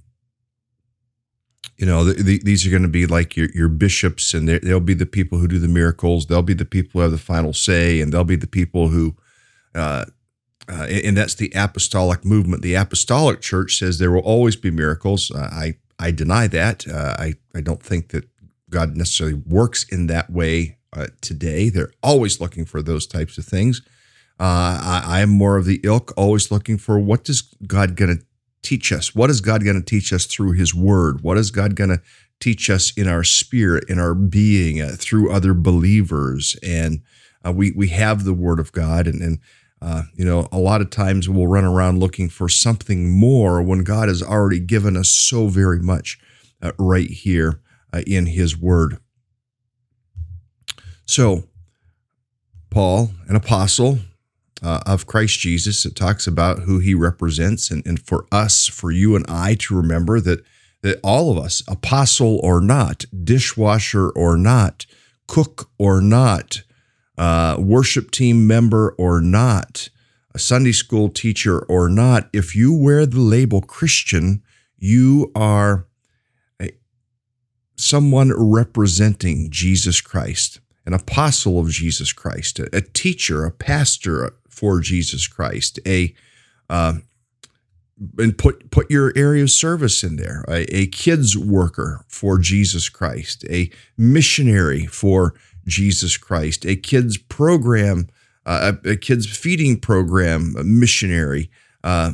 you 1.76 1.86
know, 1.86 2.04
the, 2.04 2.22
the, 2.22 2.40
these 2.44 2.66
are 2.66 2.70
going 2.70 2.82
to 2.82 2.88
be 2.88 3.06
like 3.06 3.36
your, 3.36 3.48
your 3.54 3.68
bishops, 3.68 4.34
and 4.34 4.48
they'll 4.48 4.80
be 4.80 4.94
the 4.94 5.06
people 5.06 5.38
who 5.38 5.48
do 5.48 5.58
the 5.58 5.68
miracles. 5.68 6.26
They'll 6.26 6.42
be 6.42 6.54
the 6.54 6.64
people 6.64 6.90
who 6.92 7.00
have 7.00 7.10
the 7.10 7.18
final 7.18 7.52
say, 7.52 8.00
and 8.00 8.12
they'll 8.12 8.24
be 8.24 8.36
the 8.36 8.46
people 8.46 8.88
who, 8.88 9.16
uh, 9.74 10.04
uh 10.68 10.86
and 10.88 11.16
that's 11.16 11.34
the 11.34 11.52
apostolic 11.54 12.24
movement. 12.24 12.62
The 12.62 12.74
apostolic 12.74 13.40
church 13.40 13.78
says 13.78 13.98
there 13.98 14.12
will 14.12 14.20
always 14.20 14.56
be 14.56 14.70
miracles. 14.70 15.30
Uh, 15.30 15.48
I 15.50 15.74
I 15.98 16.10
deny 16.10 16.46
that. 16.48 16.86
Uh, 16.86 17.16
I 17.18 17.34
I 17.54 17.60
don't 17.60 17.82
think 17.82 18.08
that 18.08 18.28
God 18.72 18.96
necessarily 18.96 19.40
works 19.46 19.84
in 19.84 20.08
that 20.08 20.30
way 20.30 20.78
uh, 20.92 21.06
today. 21.20 21.68
They're 21.68 21.92
always 22.02 22.40
looking 22.40 22.64
for 22.64 22.82
those 22.82 23.06
types 23.06 23.38
of 23.38 23.44
things. 23.44 23.82
Uh, 24.40 25.02
I, 25.06 25.20
am 25.20 25.30
more 25.30 25.56
of 25.56 25.66
the 25.66 25.80
ilk, 25.84 26.12
always 26.16 26.50
looking 26.50 26.76
for 26.76 26.98
what 26.98 27.28
is 27.28 27.42
God 27.66 27.94
going 27.94 28.16
to 28.16 28.24
teach 28.62 28.90
us? 28.90 29.14
What 29.14 29.30
is 29.30 29.40
God 29.40 29.62
going 29.62 29.78
to 29.78 29.84
teach 29.84 30.12
us 30.12 30.26
through 30.26 30.52
His 30.52 30.74
Word? 30.74 31.20
What 31.20 31.38
is 31.38 31.50
God 31.52 31.76
going 31.76 31.90
to 31.90 32.02
teach 32.40 32.68
us 32.68 32.92
in 32.96 33.06
our 33.06 33.22
spirit, 33.22 33.88
in 33.88 34.00
our 34.00 34.14
being, 34.14 34.80
uh, 34.80 34.96
through 34.98 35.32
other 35.32 35.54
believers? 35.54 36.56
And 36.62 37.02
uh, 37.46 37.52
we 37.52 37.72
we 37.72 37.88
have 37.88 38.24
the 38.24 38.34
Word 38.34 38.58
of 38.58 38.72
God, 38.72 39.06
and 39.06 39.22
and 39.22 39.38
uh, 39.80 40.04
you 40.14 40.24
know, 40.24 40.48
a 40.50 40.58
lot 40.58 40.80
of 40.80 40.90
times 40.90 41.28
we'll 41.28 41.46
run 41.46 41.64
around 41.64 42.00
looking 42.00 42.28
for 42.28 42.48
something 42.48 43.10
more 43.10 43.62
when 43.62 43.84
God 43.84 44.08
has 44.08 44.22
already 44.22 44.60
given 44.60 44.96
us 44.96 45.08
so 45.08 45.48
very 45.48 45.80
much 45.80 46.18
uh, 46.62 46.72
right 46.78 47.10
here 47.10 47.61
uh, 47.92 48.02
in 48.06 48.26
his 48.26 48.56
word. 48.56 48.98
So, 51.04 51.44
Paul, 52.70 53.10
an 53.28 53.36
apostle 53.36 53.98
uh, 54.62 54.80
of 54.86 55.06
Christ 55.06 55.38
Jesus, 55.40 55.84
it 55.84 55.94
talks 55.94 56.26
about 56.26 56.60
who 56.60 56.78
he 56.78 56.94
represents. 56.94 57.70
And, 57.70 57.84
and 57.86 58.00
for 58.00 58.26
us, 58.32 58.66
for 58.66 58.90
you 58.90 59.14
and 59.16 59.24
I 59.28 59.54
to 59.60 59.76
remember 59.76 60.20
that, 60.20 60.44
that 60.82 61.00
all 61.02 61.30
of 61.30 61.44
us, 61.44 61.62
apostle 61.68 62.40
or 62.42 62.60
not, 62.60 63.04
dishwasher 63.24 64.08
or 64.10 64.36
not, 64.36 64.86
cook 65.26 65.70
or 65.78 66.00
not, 66.00 66.62
uh, 67.18 67.56
worship 67.58 68.10
team 68.10 68.46
member 68.46 68.94
or 68.98 69.20
not, 69.20 69.90
a 70.34 70.38
Sunday 70.38 70.72
school 70.72 71.08
teacher 71.08 71.60
or 71.60 71.88
not, 71.88 72.30
if 72.32 72.56
you 72.56 72.72
wear 72.72 73.04
the 73.04 73.20
label 73.20 73.60
Christian, 73.60 74.42
you 74.78 75.30
are 75.34 75.86
someone 77.82 78.32
representing 78.36 79.50
Jesus 79.50 80.00
Christ, 80.00 80.60
an 80.86 80.94
apostle 80.94 81.58
of 81.58 81.68
Jesus 81.68 82.12
Christ, 82.12 82.58
a, 82.60 82.76
a 82.76 82.80
teacher, 82.80 83.44
a 83.44 83.50
pastor 83.50 84.34
for 84.48 84.80
Jesus 84.80 85.26
Christ, 85.26 85.80
a 85.86 86.14
uh, 86.70 86.94
and 88.18 88.36
put 88.36 88.70
put 88.70 88.90
your 88.90 89.12
area 89.16 89.42
of 89.42 89.50
service 89.50 90.02
in 90.02 90.16
there, 90.16 90.44
a, 90.48 90.64
a 90.74 90.86
kids 90.86 91.36
worker 91.36 92.04
for 92.08 92.38
Jesus 92.38 92.88
Christ, 92.88 93.44
a 93.50 93.70
missionary 93.96 94.86
for 94.86 95.34
Jesus 95.66 96.16
Christ, 96.16 96.64
a 96.64 96.76
kids 96.76 97.16
program, 97.16 98.08
uh, 98.46 98.72
a, 98.84 98.90
a, 98.90 98.96
kids 98.96 99.26
feeding 99.26 99.78
program 99.78 100.54
a 100.58 100.64
missionary. 100.64 101.50
Uh, 101.84 102.12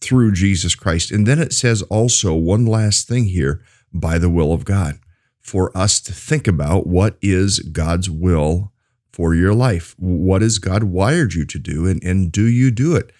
through 0.00 0.32
Jesus 0.32 0.74
Christ. 0.74 1.10
And 1.10 1.26
then 1.26 1.38
it 1.38 1.52
says 1.52 1.82
also 1.82 2.34
one 2.34 2.66
last 2.66 3.06
thing 3.08 3.24
here 3.24 3.62
by 3.92 4.18
the 4.18 4.30
will 4.30 4.52
of 4.52 4.64
God 4.64 4.98
for 5.40 5.76
us 5.76 6.00
to 6.00 6.12
think 6.12 6.46
about 6.46 6.86
what 6.86 7.16
is 7.20 7.58
God's 7.58 8.08
will 8.08 8.72
for 9.12 9.34
your 9.34 9.54
life. 9.54 9.94
What 9.98 10.42
has 10.42 10.58
God 10.58 10.84
wired 10.84 11.34
you 11.34 11.44
to 11.46 11.58
do, 11.58 11.86
and, 11.86 12.02
and 12.04 12.30
do 12.30 12.46
you 12.46 12.70
do 12.70 12.94
it? 12.94 13.12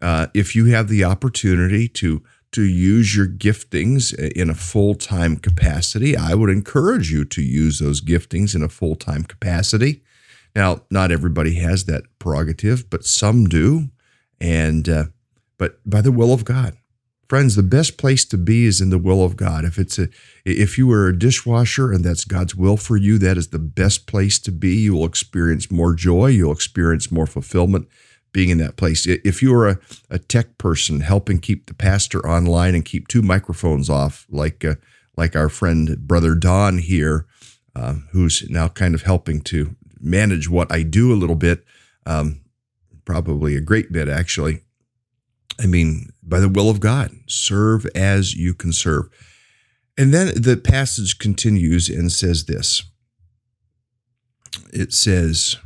Uh, 0.00 0.26
if 0.34 0.54
you 0.54 0.66
have 0.66 0.88
the 0.88 1.04
opportunity 1.04 1.88
to 1.88 2.22
to 2.50 2.62
use 2.62 3.14
your 3.14 3.26
giftings 3.26 4.14
in 4.14 4.48
a 4.48 4.54
full 4.54 4.94
time 4.94 5.36
capacity, 5.36 6.16
I 6.16 6.34
would 6.34 6.50
encourage 6.50 7.10
you 7.10 7.24
to 7.26 7.42
use 7.42 7.78
those 7.78 8.00
giftings 8.00 8.54
in 8.54 8.62
a 8.62 8.68
full 8.68 8.96
time 8.96 9.24
capacity. 9.24 10.02
Now, 10.54 10.82
not 10.90 11.12
everybody 11.12 11.54
has 11.56 11.84
that 11.84 12.04
prerogative, 12.18 12.88
but 12.88 13.04
some 13.04 13.46
do, 13.46 13.90
and 14.40 14.88
uh, 14.88 15.04
but 15.58 15.78
by 15.84 16.00
the 16.00 16.12
will 16.12 16.32
of 16.32 16.44
God. 16.44 16.76
Friends, 17.28 17.56
the 17.56 17.62
best 17.62 17.98
place 17.98 18.24
to 18.24 18.38
be 18.38 18.64
is 18.64 18.80
in 18.80 18.88
the 18.88 18.96
will 18.96 19.22
of 19.22 19.36
God. 19.36 19.66
If 19.66 19.78
it's 19.78 19.98
a 19.98 20.08
if 20.46 20.78
you 20.78 20.90
are 20.92 21.08
a 21.08 21.18
dishwasher 21.18 21.92
and 21.92 22.02
that's 22.02 22.24
God's 22.24 22.56
will 22.56 22.78
for 22.78 22.96
you, 22.96 23.18
that 23.18 23.36
is 23.36 23.48
the 23.48 23.58
best 23.58 24.06
place 24.06 24.38
to 24.38 24.50
be. 24.50 24.76
You 24.76 24.94
will 24.94 25.04
experience 25.04 25.70
more 25.70 25.94
joy, 25.94 26.28
you'll 26.28 26.52
experience 26.52 27.12
more 27.12 27.26
fulfillment 27.26 27.86
being 28.32 28.48
in 28.48 28.58
that 28.58 28.76
place. 28.76 29.06
If 29.06 29.42
you 29.42 29.54
are 29.54 29.68
a, 29.68 29.78
a 30.08 30.18
tech 30.18 30.56
person 30.56 31.00
helping 31.00 31.38
keep 31.38 31.66
the 31.66 31.74
pastor 31.74 32.26
online 32.26 32.74
and 32.74 32.84
keep 32.84 33.08
two 33.08 33.20
microphones 33.20 33.90
off, 33.90 34.26
like 34.30 34.64
uh, 34.64 34.76
like 35.14 35.36
our 35.36 35.50
friend 35.50 35.98
brother 36.08 36.34
Don 36.34 36.78
here, 36.78 37.26
uh, 37.76 37.96
who's 38.12 38.48
now 38.48 38.68
kind 38.68 38.94
of 38.94 39.02
helping 39.02 39.42
to 39.42 39.76
manage 40.00 40.48
what 40.48 40.72
I 40.72 40.82
do 40.82 41.12
a 41.12 41.16
little 41.16 41.36
bit, 41.36 41.62
um, 42.06 42.40
probably 43.04 43.54
a 43.54 43.60
great 43.60 43.92
bit 43.92 44.08
actually. 44.08 44.62
I 45.60 45.66
mean, 45.66 46.10
by 46.22 46.40
the 46.40 46.48
will 46.48 46.70
of 46.70 46.80
God, 46.80 47.10
serve 47.26 47.86
as 47.94 48.34
you 48.34 48.54
can 48.54 48.72
serve. 48.72 49.08
And 49.96 50.14
then 50.14 50.28
the 50.40 50.56
passage 50.56 51.18
continues 51.18 51.88
and 51.88 52.12
says 52.12 52.44
this 52.44 52.84
it 54.72 54.92
says, 54.92 55.56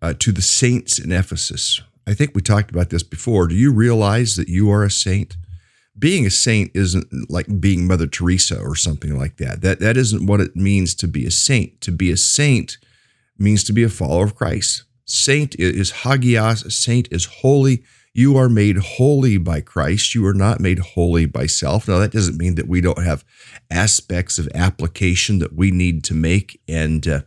uh, 0.00 0.14
to 0.18 0.32
the 0.32 0.42
saints 0.42 0.98
in 0.98 1.12
Ephesus. 1.12 1.80
I 2.06 2.14
think 2.14 2.34
we 2.34 2.42
talked 2.42 2.70
about 2.70 2.90
this 2.90 3.02
before. 3.02 3.46
Do 3.46 3.54
you 3.54 3.72
realize 3.72 4.36
that 4.36 4.48
you 4.48 4.70
are 4.70 4.82
a 4.82 4.90
saint? 4.90 5.36
Being 5.98 6.26
a 6.26 6.30
saint 6.30 6.70
isn't 6.74 7.30
like 7.30 7.60
being 7.60 7.86
Mother 7.86 8.06
Teresa 8.06 8.58
or 8.58 8.74
something 8.74 9.16
like 9.16 9.36
that. 9.36 9.60
That 9.60 9.78
that 9.80 9.96
isn't 9.96 10.26
what 10.26 10.40
it 10.40 10.56
means 10.56 10.94
to 10.96 11.06
be 11.06 11.26
a 11.26 11.30
saint. 11.30 11.80
To 11.82 11.92
be 11.92 12.10
a 12.10 12.16
saint 12.16 12.78
means 13.38 13.62
to 13.64 13.72
be 13.72 13.82
a 13.82 13.88
follower 13.88 14.24
of 14.24 14.34
Christ. 14.34 14.84
Saint 15.04 15.54
is 15.58 15.90
hagios. 15.90 16.64
A 16.64 16.70
saint 16.70 17.08
is 17.12 17.26
holy 17.26 17.84
you 18.14 18.36
are 18.36 18.48
made 18.48 18.76
holy 18.76 19.38
by 19.38 19.60
Christ. 19.60 20.14
You 20.14 20.26
are 20.26 20.34
not 20.34 20.60
made 20.60 20.78
holy 20.80 21.26
by 21.26 21.46
self. 21.46 21.88
Now, 21.88 21.98
that 21.98 22.12
doesn't 22.12 22.36
mean 22.36 22.56
that 22.56 22.68
we 22.68 22.80
don't 22.80 23.02
have 23.02 23.24
aspects 23.70 24.38
of 24.38 24.48
application 24.54 25.38
that 25.38 25.54
we 25.54 25.70
need 25.70 26.04
to 26.04 26.14
make 26.14 26.60
and 26.68 27.06
uh, 27.08 27.20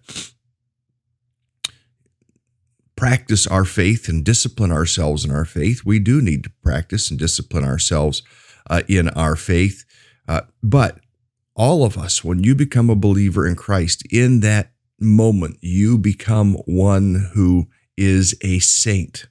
practice 2.96 3.48
our 3.48 3.66
faith 3.66 4.08
and 4.08 4.24
discipline 4.24 4.72
ourselves 4.72 5.26
in 5.26 5.32
our 5.32 5.46
faith. 5.46 5.84
We 5.84 6.00
do 6.00 6.22
need 6.22 6.44
to 6.44 6.52
practice 6.64 7.10
and 7.10 7.20
discipline 7.20 7.64
ourselves 7.64 8.22
uh, 8.70 8.84
in 8.88 9.10
our 9.10 9.36
faith. 9.36 9.86
Uh, 10.28 10.42
but 10.62 11.00
all 11.56 11.84
of 11.84 11.98
us, 11.98 12.24
when 12.24 12.44
you 12.44 12.54
become 12.54 12.90
a 12.90 12.96
believer 12.96 13.48
in 13.48 13.56
Christ, 13.56 14.04
in 14.12 14.42
that 14.42 14.72
moment, 15.00 15.58
you 15.62 15.98
become 15.98 16.56
one 16.66 17.32
who 17.34 17.68
is 17.98 18.36
a 18.42 18.60
saint. 18.60 19.28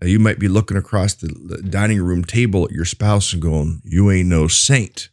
Now, 0.00 0.08
you 0.08 0.18
might 0.18 0.38
be 0.38 0.48
looking 0.48 0.76
across 0.76 1.14
the, 1.14 1.28
dining 1.68 2.02
room 2.02 2.24
table 2.24 2.64
at 2.64 2.70
your 2.70 2.84
spouse 2.84 3.32
and 3.32 3.42
going, 3.42 3.82
You 3.84 4.10
ain't 4.10 4.28
no 4.28 4.48
saint. 4.48 5.10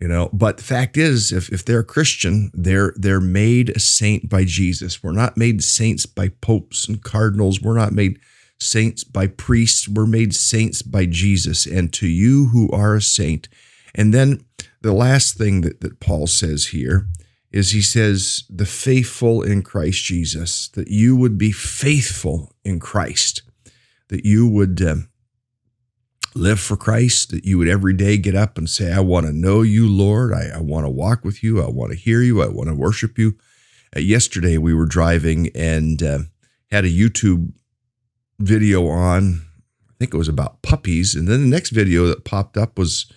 You 0.00 0.08
know, 0.08 0.28
but 0.32 0.58
the 0.58 0.64
fact 0.64 0.96
is, 0.96 1.32
if, 1.32 1.48
if 1.50 1.64
they're 1.64 1.80
a 1.80 1.84
Christian, 1.84 2.50
they're 2.52 2.92
they're 2.96 3.20
made 3.20 3.70
a 3.70 3.80
saint 3.80 4.28
by 4.28 4.44
Jesus. 4.44 5.02
We're 5.02 5.12
not 5.12 5.36
made 5.36 5.62
saints 5.62 6.04
by 6.04 6.28
popes 6.28 6.88
and 6.88 7.02
cardinals. 7.02 7.62
We're 7.62 7.78
not 7.78 7.92
made 7.92 8.18
saints 8.58 9.04
by 9.04 9.28
priests. 9.28 9.88
We're 9.88 10.06
made 10.06 10.34
saints 10.34 10.82
by 10.82 11.06
Jesus. 11.06 11.64
And 11.64 11.92
to 11.94 12.08
you 12.08 12.48
who 12.48 12.68
are 12.70 12.96
a 12.96 13.02
saint. 13.02 13.48
And 13.94 14.12
then 14.12 14.44
the 14.82 14.92
last 14.92 15.38
thing 15.38 15.60
that, 15.62 15.80
that 15.80 16.00
Paul 16.00 16.26
says 16.26 16.66
here 16.66 17.06
is 17.52 17.70
he 17.70 17.82
says, 17.82 18.44
the 18.50 18.66
faithful 18.66 19.40
in 19.40 19.62
Christ 19.62 20.04
Jesus, 20.04 20.68
that 20.70 20.88
you 20.88 21.14
would 21.14 21.38
be 21.38 21.52
faithful 21.52 22.52
in 22.64 22.80
Christ, 22.80 23.42
that 24.08 24.24
you 24.24 24.48
would 24.48 24.82
um, 24.82 25.08
live 26.34 26.60
for 26.60 26.76
Christ, 26.76 27.30
that 27.30 27.44
you 27.44 27.58
would 27.58 27.68
every 27.68 27.94
day 27.94 28.16
get 28.16 28.34
up 28.34 28.58
and 28.58 28.68
say, 28.68 28.92
I 28.92 29.00
want 29.00 29.26
to 29.26 29.32
know 29.32 29.62
you, 29.62 29.88
Lord. 29.88 30.32
I, 30.32 30.50
I 30.56 30.60
want 30.60 30.86
to 30.86 30.90
walk 30.90 31.24
with 31.24 31.42
you. 31.42 31.62
I 31.62 31.68
want 31.68 31.92
to 31.92 31.98
hear 31.98 32.20
you. 32.22 32.42
I 32.42 32.48
want 32.48 32.68
to 32.68 32.74
worship 32.74 33.18
you. 33.18 33.36
Uh, 33.96 34.00
yesterday, 34.00 34.58
we 34.58 34.74
were 34.74 34.86
driving 34.86 35.50
and 35.54 36.02
uh, 36.02 36.18
had 36.70 36.84
a 36.84 36.90
YouTube 36.90 37.52
video 38.38 38.88
on. 38.88 39.42
I 39.88 39.94
think 39.98 40.12
it 40.12 40.18
was 40.18 40.28
about 40.28 40.62
puppies. 40.62 41.14
And 41.14 41.28
then 41.28 41.42
the 41.42 41.48
next 41.48 41.70
video 41.70 42.06
that 42.06 42.24
popped 42.24 42.56
up 42.56 42.78
was 42.78 43.10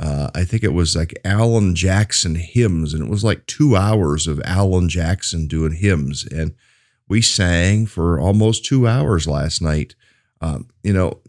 uh, 0.00 0.30
I 0.34 0.44
think 0.44 0.64
it 0.64 0.72
was 0.72 0.96
like 0.96 1.20
Alan 1.26 1.74
Jackson 1.74 2.34
hymns, 2.34 2.94
and 2.94 3.04
it 3.04 3.10
was 3.10 3.22
like 3.22 3.44
two 3.44 3.76
hours 3.76 4.26
of 4.26 4.40
Alan 4.46 4.88
Jackson 4.88 5.46
doing 5.46 5.72
hymns, 5.72 6.24
and 6.24 6.54
we 7.06 7.20
sang 7.20 7.84
for 7.84 8.18
almost 8.18 8.64
two 8.64 8.88
hours 8.88 9.28
last 9.28 9.60
night. 9.60 9.94
Um, 10.40 10.68
you 10.82 10.92
know, 10.92 11.20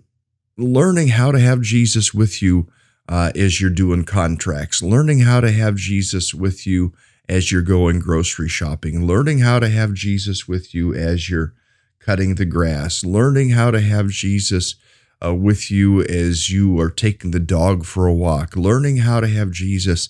learning 0.58 1.10
how 1.10 1.32
to 1.32 1.39
have 1.39 1.62
Jesus 1.62 2.13
with 2.13 2.41
you 2.41 2.68
uh, 3.10 3.32
as 3.36 3.60
you're 3.60 3.70
doing 3.70 4.06
contracts, 4.06 4.82
learning 4.82 5.20
how 5.20 5.41
to 5.41 5.51
have 5.51 5.75
Jesus 5.75 6.34
with 6.34 6.65
you 6.65 6.94
as 7.27 7.51
you're 7.51 7.62
going 7.62 8.00
grocery 8.00 8.50
shopping, 8.50 9.06
learning 9.06 9.39
how 9.39 9.60
to 9.60 9.70
have 9.70 9.94
Jesus 9.94 10.48
with 10.48 10.74
you 10.74 10.94
as 10.94 11.30
you're 11.30 11.53
cutting 12.00 12.36
the 12.36 12.46
grass, 12.46 13.03
learning 13.03 13.50
how 13.50 13.72
to 13.72 13.80
have 13.82 14.10
Jesus 14.10 14.75
uh, 15.24 15.34
with 15.34 15.70
you 15.70 16.01
as 16.03 16.50
you 16.50 16.80
are 16.80 16.89
taking 16.89 17.32
the 17.32 17.39
dog 17.39 17.86
for 17.86 18.08
a 18.08 18.13
walk, 18.13 18.56
learning 18.56 18.98
how 18.98 19.20
to 19.20 19.27
have 19.27 19.51
Jesus, 19.51 20.10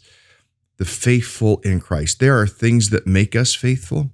the 0.77 0.85
faithful 0.85 1.59
in 1.61 1.79
Christ. 1.79 2.19
There 2.19 2.39
are 2.39 2.47
things 2.47 2.89
that 2.91 3.05
make 3.05 3.35
us 3.35 3.53
faithful. 3.53 4.11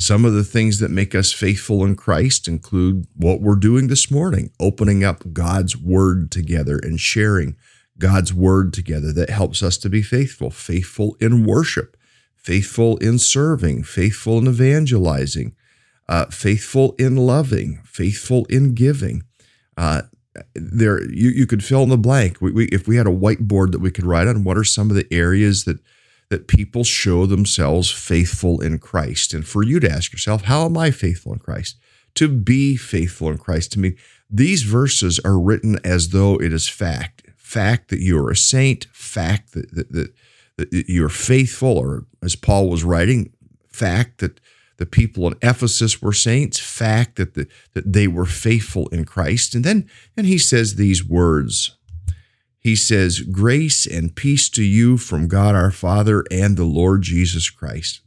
Some 0.00 0.24
of 0.24 0.32
the 0.32 0.44
things 0.44 0.78
that 0.78 0.90
make 0.90 1.14
us 1.14 1.30
faithful 1.30 1.84
in 1.84 1.94
Christ 1.94 2.48
include 2.48 3.06
what 3.14 3.42
we're 3.42 3.54
doing 3.54 3.88
this 3.88 4.10
morning, 4.10 4.50
opening 4.58 5.04
up 5.04 5.34
God's 5.34 5.76
word 5.76 6.30
together 6.30 6.80
and 6.82 6.98
sharing 6.98 7.54
God's 7.98 8.32
word 8.32 8.72
together 8.72 9.12
that 9.12 9.28
helps 9.28 9.62
us 9.62 9.76
to 9.76 9.90
be 9.90 10.00
faithful, 10.00 10.50
faithful 10.50 11.18
in 11.20 11.44
worship, 11.44 11.98
faithful 12.34 12.96
in 12.96 13.18
serving, 13.18 13.82
faithful 13.82 14.38
in 14.38 14.48
evangelizing, 14.48 15.54
uh, 16.08 16.24
faithful 16.26 16.94
in 16.98 17.16
loving, 17.16 17.82
faithful 17.84 18.46
in 18.46 18.72
giving. 18.72 19.24
Uh, 19.76 20.02
there 20.54 21.02
you, 21.12 21.28
you 21.28 21.46
could 21.46 21.62
fill 21.62 21.82
in 21.82 21.90
the 21.90 21.98
blank. 21.98 22.40
We, 22.40 22.52
we, 22.52 22.64
if 22.68 22.88
we 22.88 22.96
had 22.96 23.06
a 23.06 23.10
whiteboard 23.10 23.72
that 23.72 23.82
we 23.82 23.90
could 23.90 24.06
write 24.06 24.28
on, 24.28 24.44
what 24.44 24.56
are 24.56 24.64
some 24.64 24.88
of 24.88 24.96
the 24.96 25.06
areas 25.12 25.64
that 25.64 25.78
that 26.30 26.48
people 26.48 26.84
show 26.84 27.26
themselves 27.26 27.90
faithful 27.90 28.60
in 28.60 28.78
Christ? 28.78 29.34
And 29.34 29.46
for 29.46 29.62
you 29.62 29.78
to 29.80 29.90
ask 29.90 30.12
yourself, 30.12 30.44
how 30.44 30.64
am 30.64 30.76
I 30.78 30.90
faithful 30.90 31.32
in 31.32 31.38
Christ? 31.38 31.76
To 32.14 32.28
be 32.28 32.76
faithful 32.76 33.28
in 33.28 33.38
Christ. 33.38 33.72
To 33.72 33.80
me, 33.80 33.96
these 34.30 34.62
verses 34.62 35.20
are 35.24 35.38
written 35.38 35.78
as 35.84 36.08
though 36.08 36.36
it 36.40 36.52
is 36.52 36.68
fact. 36.68 37.22
Fact 37.36 37.90
that 37.90 38.00
you 38.00 38.18
are 38.18 38.30
a 38.30 38.36
saint, 38.36 38.86
fact 38.92 39.52
that, 39.52 39.74
that, 39.74 39.92
that, 39.92 40.14
that 40.56 40.88
you're 40.88 41.08
faithful, 41.08 41.76
or 41.76 42.06
as 42.22 42.36
Paul 42.36 42.70
was 42.70 42.84
writing, 42.84 43.32
fact 43.68 44.18
that 44.18 44.40
the 44.76 44.86
people 44.86 45.26
in 45.26 45.34
Ephesus 45.42 46.00
were 46.00 46.12
saints, 46.12 46.58
fact 46.58 47.16
that, 47.16 47.34
the, 47.34 47.46
that 47.74 47.92
they 47.92 48.08
were 48.08 48.24
faithful 48.24 48.88
in 48.88 49.04
Christ. 49.04 49.54
And 49.54 49.62
then 49.62 49.88
and 50.16 50.26
he 50.26 50.38
says 50.38 50.74
these 50.74 51.04
words. 51.04 51.76
He 52.60 52.76
says, 52.76 53.20
Grace 53.20 53.86
and 53.86 54.14
peace 54.14 54.48
to 54.50 54.62
you 54.62 54.98
from 54.98 55.28
God 55.28 55.54
our 55.54 55.70
Father 55.70 56.24
and 56.30 56.56
the 56.56 56.64
Lord 56.64 57.02
Jesus 57.02 57.48
Christ. 57.48 58.00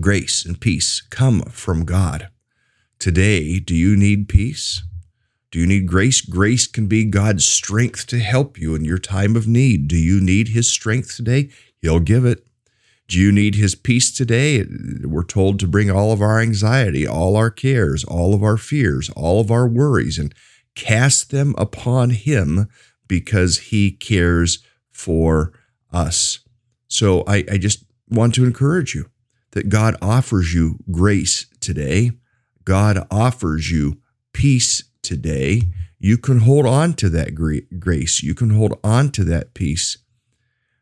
Grace 0.00 0.44
and 0.44 0.60
peace 0.60 1.00
come 1.00 1.42
from 1.42 1.84
God. 1.84 2.28
Today, 2.98 3.58
do 3.58 3.74
you 3.74 3.96
need 3.96 4.28
peace? 4.28 4.82
Do 5.50 5.58
you 5.58 5.66
need 5.66 5.86
grace? 5.86 6.20
Grace 6.20 6.66
can 6.66 6.86
be 6.86 7.04
God's 7.04 7.46
strength 7.46 8.06
to 8.08 8.18
help 8.18 8.58
you 8.58 8.74
in 8.74 8.84
your 8.84 8.98
time 8.98 9.34
of 9.34 9.48
need. 9.48 9.88
Do 9.88 9.96
you 9.96 10.20
need 10.20 10.48
His 10.48 10.68
strength 10.68 11.16
today? 11.16 11.50
He'll 11.80 12.00
give 12.00 12.24
it. 12.24 12.44
Do 13.08 13.18
you 13.18 13.32
need 13.32 13.54
his 13.54 13.74
peace 13.74 14.14
today? 14.14 14.66
We're 15.02 15.24
told 15.24 15.58
to 15.60 15.66
bring 15.66 15.90
all 15.90 16.12
of 16.12 16.20
our 16.20 16.40
anxiety, 16.40 17.06
all 17.06 17.36
our 17.36 17.50
cares, 17.50 18.04
all 18.04 18.34
of 18.34 18.42
our 18.42 18.58
fears, 18.58 19.08
all 19.16 19.40
of 19.40 19.50
our 19.50 19.66
worries, 19.66 20.18
and 20.18 20.34
cast 20.78 21.30
them 21.30 21.54
upon 21.58 22.10
him 22.10 22.68
because 23.06 23.58
he 23.58 23.90
cares 23.90 24.60
for 24.90 25.52
us. 25.92 26.38
So 26.86 27.24
I, 27.26 27.44
I 27.50 27.58
just 27.58 27.84
want 28.08 28.34
to 28.36 28.44
encourage 28.44 28.94
you 28.94 29.10
that 29.50 29.68
God 29.68 29.96
offers 30.00 30.54
you 30.54 30.78
grace 30.90 31.46
today. 31.60 32.12
God 32.64 33.06
offers 33.10 33.70
you 33.70 33.98
peace 34.32 34.84
today. 35.02 35.62
You 35.98 36.16
can 36.16 36.40
hold 36.40 36.66
on 36.66 36.94
to 36.94 37.08
that 37.10 37.34
grace. 37.34 38.22
You 38.22 38.34
can 38.34 38.50
hold 38.50 38.78
on 38.84 39.10
to 39.10 39.24
that 39.24 39.54
peace 39.54 39.98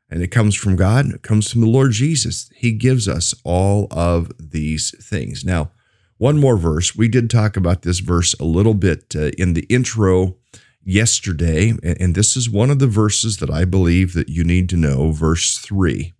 and 0.08 0.22
it 0.22 0.28
comes 0.28 0.54
from 0.54 0.76
God, 0.76 1.06
it 1.06 1.22
comes 1.22 1.50
from 1.50 1.62
the 1.62 1.66
Lord 1.66 1.92
Jesus. 1.92 2.48
He 2.54 2.72
gives 2.72 3.08
us 3.08 3.34
all 3.44 3.88
of 3.90 4.30
these 4.38 4.94
things. 5.04 5.44
Now, 5.44 5.72
one 6.18 6.38
more 6.38 6.56
verse. 6.56 6.96
We 6.96 7.08
did 7.08 7.30
talk 7.30 7.56
about 7.56 7.82
this 7.82 7.98
verse 7.98 8.34
a 8.34 8.44
little 8.44 8.74
bit 8.74 9.14
uh, 9.14 9.30
in 9.38 9.54
the 9.54 9.66
intro 9.68 10.36
yesterday, 10.82 11.74
and 11.82 12.14
this 12.14 12.36
is 12.36 12.48
one 12.48 12.70
of 12.70 12.78
the 12.78 12.86
verses 12.86 13.38
that 13.38 13.50
I 13.50 13.64
believe 13.64 14.14
that 14.14 14.28
you 14.28 14.44
need 14.44 14.68
to 14.70 14.76
know, 14.76 15.10
verse 15.10 15.58
3, 15.58 16.14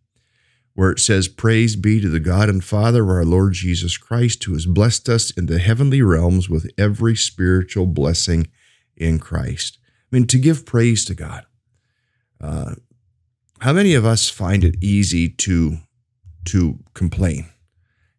where 0.75 0.91
it 0.91 0.99
says, 0.99 1.29
"Praise 1.29 1.77
be 1.77 2.01
to 2.01 2.09
the 2.09 2.21
God 2.21 2.49
and 2.49 2.63
Father 2.63 3.05
of 3.05 3.11
our 3.11 3.25
Lord 3.25 3.53
Jesus 3.55 3.97
Christ, 3.97 4.45
who 4.45 4.53
has 4.55 4.67
blessed 4.67 5.09
us 5.09 5.31
in 5.31 5.47
the 5.47 5.61
heavenly 5.61 6.03
realms 6.03 6.51
with 6.51 6.69
every 6.77 7.17
spiritual 7.17 7.87
blessing 7.87 8.49
in 8.97 9.19
Christ." 9.19 9.79
I 10.13 10.17
mean, 10.17 10.27
to 10.27 10.39
give 10.39 10.67
praise 10.67 11.05
to 11.07 11.15
God. 11.15 11.47
Uh, 12.41 12.75
how 13.61 13.73
many 13.73 13.95
of 13.95 14.05
us 14.05 14.29
find 14.29 14.65
it 14.65 14.77
easy 14.83 15.29
to 15.29 15.79
to 16.47 16.79
complain? 16.95 17.47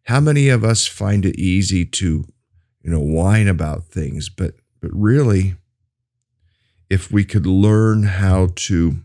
How 0.08 0.20
many 0.20 0.48
of 0.48 0.64
us 0.64 0.86
find 0.86 1.26
it 1.26 1.38
easy 1.38 1.84
to, 1.84 2.24
you 2.82 2.90
know, 2.90 2.98
whine 2.98 3.46
about 3.46 3.84
things? 3.84 4.30
But 4.30 4.54
but 4.80 4.90
really, 4.94 5.56
if 6.88 7.12
we 7.12 7.26
could 7.26 7.44
learn 7.44 8.04
how 8.04 8.48
to 8.54 9.00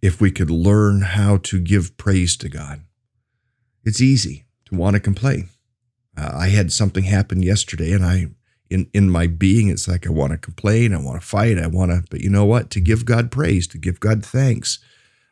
if 0.00 0.22
we 0.22 0.30
could 0.30 0.50
learn 0.50 1.02
how 1.02 1.36
to 1.36 1.60
give 1.60 1.98
praise 1.98 2.34
to 2.38 2.48
God, 2.48 2.80
it's 3.84 4.00
easy 4.00 4.46
to 4.70 4.74
want 4.74 4.94
to 4.94 5.00
complain. 5.00 5.50
Uh, 6.16 6.30
I 6.32 6.48
had 6.48 6.72
something 6.72 7.04
happen 7.04 7.42
yesterday, 7.42 7.92
and 7.92 8.06
I 8.06 8.28
in 8.70 8.88
in 8.94 9.10
my 9.10 9.26
being 9.26 9.68
it's 9.68 9.88
like 9.88 10.06
i 10.06 10.10
want 10.10 10.30
to 10.30 10.38
complain 10.38 10.94
i 10.94 10.96
want 10.96 11.20
to 11.20 11.26
fight 11.26 11.58
i 11.58 11.66
want 11.66 11.90
to 11.90 12.04
but 12.08 12.20
you 12.20 12.30
know 12.30 12.44
what 12.44 12.70
to 12.70 12.78
give 12.78 13.04
god 13.04 13.28
praise 13.32 13.66
to 13.66 13.78
give 13.78 13.98
god 13.98 14.24
thanks 14.24 14.78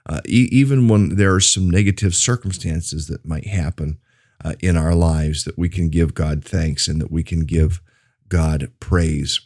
uh, 0.09 0.21
e- 0.27 0.49
even 0.51 0.88
when 0.88 1.16
there 1.16 1.35
are 1.35 1.40
some 1.40 1.68
negative 1.68 2.14
circumstances 2.14 3.07
that 3.09 3.27
might 3.27 3.47
happen 3.47 3.99
uh, 4.44 4.55
in 4.61 4.77
our 4.77 4.94
lives 4.94 5.44
that 5.44 5.59
we 5.59 5.68
can 5.68 5.88
give 5.88 6.14
god 6.14 6.44
thanks 6.44 6.88
and 6.88 7.01
that 7.01 7.11
we 7.11 7.23
can 7.23 7.40
give 7.40 7.81
god 8.29 8.71
praise. 8.81 9.40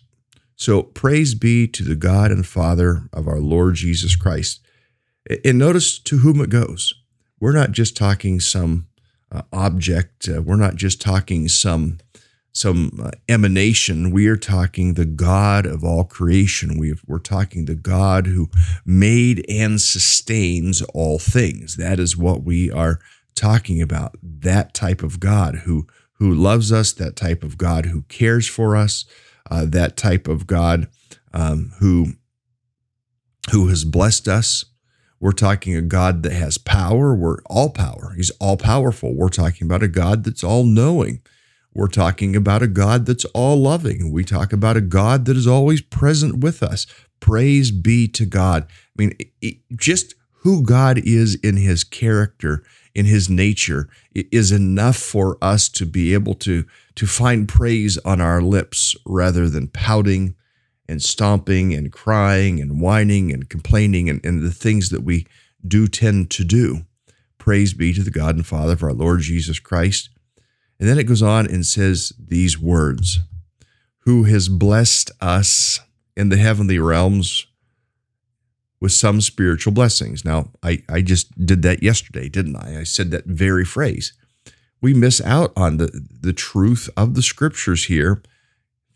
So 0.56 0.82
praise 0.82 1.34
be 1.34 1.66
to 1.68 1.82
the 1.82 1.96
god 1.96 2.30
and 2.30 2.46
father 2.46 3.08
of 3.12 3.26
our 3.26 3.40
lord 3.40 3.74
jesus 3.74 4.16
christ. 4.16 4.60
And 5.44 5.58
notice 5.58 5.98
to 6.00 6.18
whom 6.18 6.40
it 6.40 6.50
goes. 6.50 6.94
We're 7.40 7.52
not 7.52 7.72
just 7.72 7.96
talking 7.96 8.40
some 8.40 8.86
uh, 9.30 9.42
object 9.52 10.28
uh, 10.28 10.42
we're 10.42 10.56
not 10.56 10.76
just 10.76 11.00
talking 11.00 11.48
some 11.48 11.98
some 12.52 13.00
uh, 13.02 13.10
emanation. 13.28 14.10
We 14.10 14.26
are 14.28 14.36
talking 14.36 14.94
the 14.94 15.06
God 15.06 15.66
of 15.66 15.82
all 15.82 16.04
creation. 16.04 16.78
we 16.78 16.94
are 17.10 17.18
talking 17.18 17.64
the 17.64 17.74
God 17.74 18.26
who 18.26 18.50
made 18.84 19.44
and 19.48 19.80
sustains 19.80 20.82
all 20.94 21.18
things. 21.18 21.76
That 21.76 21.98
is 21.98 22.16
what 22.16 22.42
we 22.42 22.70
are 22.70 22.98
talking 23.34 23.80
about. 23.80 24.16
That 24.22 24.74
type 24.74 25.02
of 25.02 25.18
God 25.18 25.62
who 25.64 25.86
who 26.14 26.32
loves 26.32 26.70
us. 26.70 26.92
That 26.92 27.16
type 27.16 27.42
of 27.42 27.58
God 27.58 27.86
who 27.86 28.02
cares 28.02 28.46
for 28.46 28.76
us. 28.76 29.04
Uh, 29.50 29.64
that 29.66 29.96
type 29.96 30.28
of 30.28 30.46
God 30.46 30.88
um, 31.32 31.72
who 31.80 32.12
who 33.50 33.68
has 33.68 33.84
blessed 33.84 34.28
us. 34.28 34.64
We're 35.18 35.32
talking 35.32 35.76
a 35.76 35.82
God 35.82 36.22
that 36.24 36.32
has 36.32 36.58
power. 36.58 37.14
We're 37.14 37.38
all 37.46 37.70
power. 37.70 38.12
He's 38.16 38.30
all 38.40 38.56
powerful. 38.56 39.14
We're 39.14 39.28
talking 39.28 39.66
about 39.66 39.82
a 39.82 39.88
God 39.88 40.24
that's 40.24 40.44
all 40.44 40.64
knowing. 40.64 41.22
We're 41.74 41.88
talking 41.88 42.36
about 42.36 42.62
a 42.62 42.66
God 42.66 43.06
that's 43.06 43.24
all 43.26 43.56
loving. 43.56 44.12
We 44.12 44.24
talk 44.24 44.52
about 44.52 44.76
a 44.76 44.82
God 44.82 45.24
that 45.24 45.36
is 45.36 45.46
always 45.46 45.80
present 45.80 46.38
with 46.40 46.62
us. 46.62 46.86
Praise 47.20 47.70
be 47.70 48.08
to 48.08 48.26
God. 48.26 48.66
I 48.68 48.74
mean, 48.96 49.16
it, 49.40 49.56
just 49.76 50.14
who 50.42 50.62
God 50.62 50.98
is 50.98 51.36
in 51.36 51.56
his 51.56 51.84
character, 51.84 52.62
in 52.94 53.06
his 53.06 53.30
nature, 53.30 53.88
is 54.12 54.52
enough 54.52 54.96
for 54.96 55.38
us 55.40 55.68
to 55.70 55.86
be 55.86 56.12
able 56.14 56.34
to, 56.34 56.66
to 56.96 57.06
find 57.06 57.48
praise 57.48 57.96
on 57.98 58.20
our 58.20 58.42
lips 58.42 58.94
rather 59.06 59.48
than 59.48 59.68
pouting 59.68 60.34
and 60.88 61.00
stomping 61.00 61.72
and 61.72 61.92
crying 61.92 62.60
and 62.60 62.80
whining 62.80 63.32
and 63.32 63.48
complaining 63.48 64.10
and, 64.10 64.24
and 64.26 64.42
the 64.42 64.50
things 64.50 64.90
that 64.90 65.02
we 65.02 65.26
do 65.66 65.86
tend 65.86 66.30
to 66.32 66.44
do. 66.44 66.84
Praise 67.38 67.72
be 67.72 67.94
to 67.94 68.02
the 68.02 68.10
God 68.10 68.36
and 68.36 68.46
Father 68.46 68.74
of 68.74 68.82
our 68.82 68.92
Lord 68.92 69.20
Jesus 69.20 69.58
Christ. 69.58 70.10
And 70.82 70.90
then 70.90 70.98
it 70.98 71.04
goes 71.04 71.22
on 71.22 71.46
and 71.46 71.64
says 71.64 72.12
these 72.18 72.58
words 72.58 73.20
Who 74.00 74.24
has 74.24 74.48
blessed 74.48 75.12
us 75.20 75.78
in 76.16 76.28
the 76.28 76.36
heavenly 76.36 76.80
realms 76.80 77.46
with 78.80 78.90
some 78.90 79.20
spiritual 79.20 79.72
blessings. 79.72 80.24
Now, 80.24 80.50
I, 80.60 80.82
I 80.88 81.02
just 81.02 81.46
did 81.46 81.62
that 81.62 81.84
yesterday, 81.84 82.28
didn't 82.28 82.56
I? 82.56 82.80
I 82.80 82.82
said 82.82 83.12
that 83.12 83.26
very 83.26 83.64
phrase. 83.64 84.12
We 84.80 84.92
miss 84.92 85.20
out 85.20 85.52
on 85.56 85.76
the, 85.76 86.04
the 86.20 86.32
truth 86.32 86.90
of 86.96 87.14
the 87.14 87.22
scriptures 87.22 87.84
here 87.84 88.20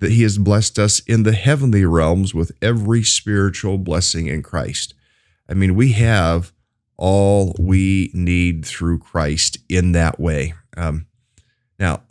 that 0.00 0.10
He 0.10 0.24
has 0.24 0.38
blessed 0.38 0.80
us 0.80 0.98
in 1.06 1.22
the 1.22 1.34
heavenly 1.34 1.84
realms 1.84 2.34
with 2.34 2.50
every 2.60 3.04
spiritual 3.04 3.78
blessing 3.78 4.26
in 4.26 4.42
Christ. 4.42 4.92
I 5.48 5.54
mean, 5.54 5.76
we 5.76 5.92
have 5.92 6.52
all 6.96 7.54
we 7.60 8.10
need 8.12 8.66
through 8.66 8.98
Christ 8.98 9.58
in 9.68 9.92
that 9.92 10.18
way. 10.18 10.54
Um, 10.76 11.06
now, 11.78 12.02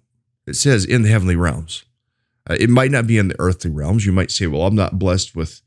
it 0.46 0.56
says 0.56 0.86
in 0.86 1.02
the 1.02 1.10
heavenly 1.10 1.36
realms. 1.36 1.86
Uh, 2.48 2.56
it 2.60 2.70
might 2.70 2.92
not 2.92 3.08
be 3.08 3.18
in 3.18 3.30
the 3.30 3.36
earthly 3.40 3.72
realms. 3.72 4.06
You 4.06 4.12
might 4.12 4.32
say, 4.32 4.46
well, 4.48 4.64
I'm 4.64 4.76
not 4.76 5.00
blessed 5.00 5.36
with. 5.36 5.62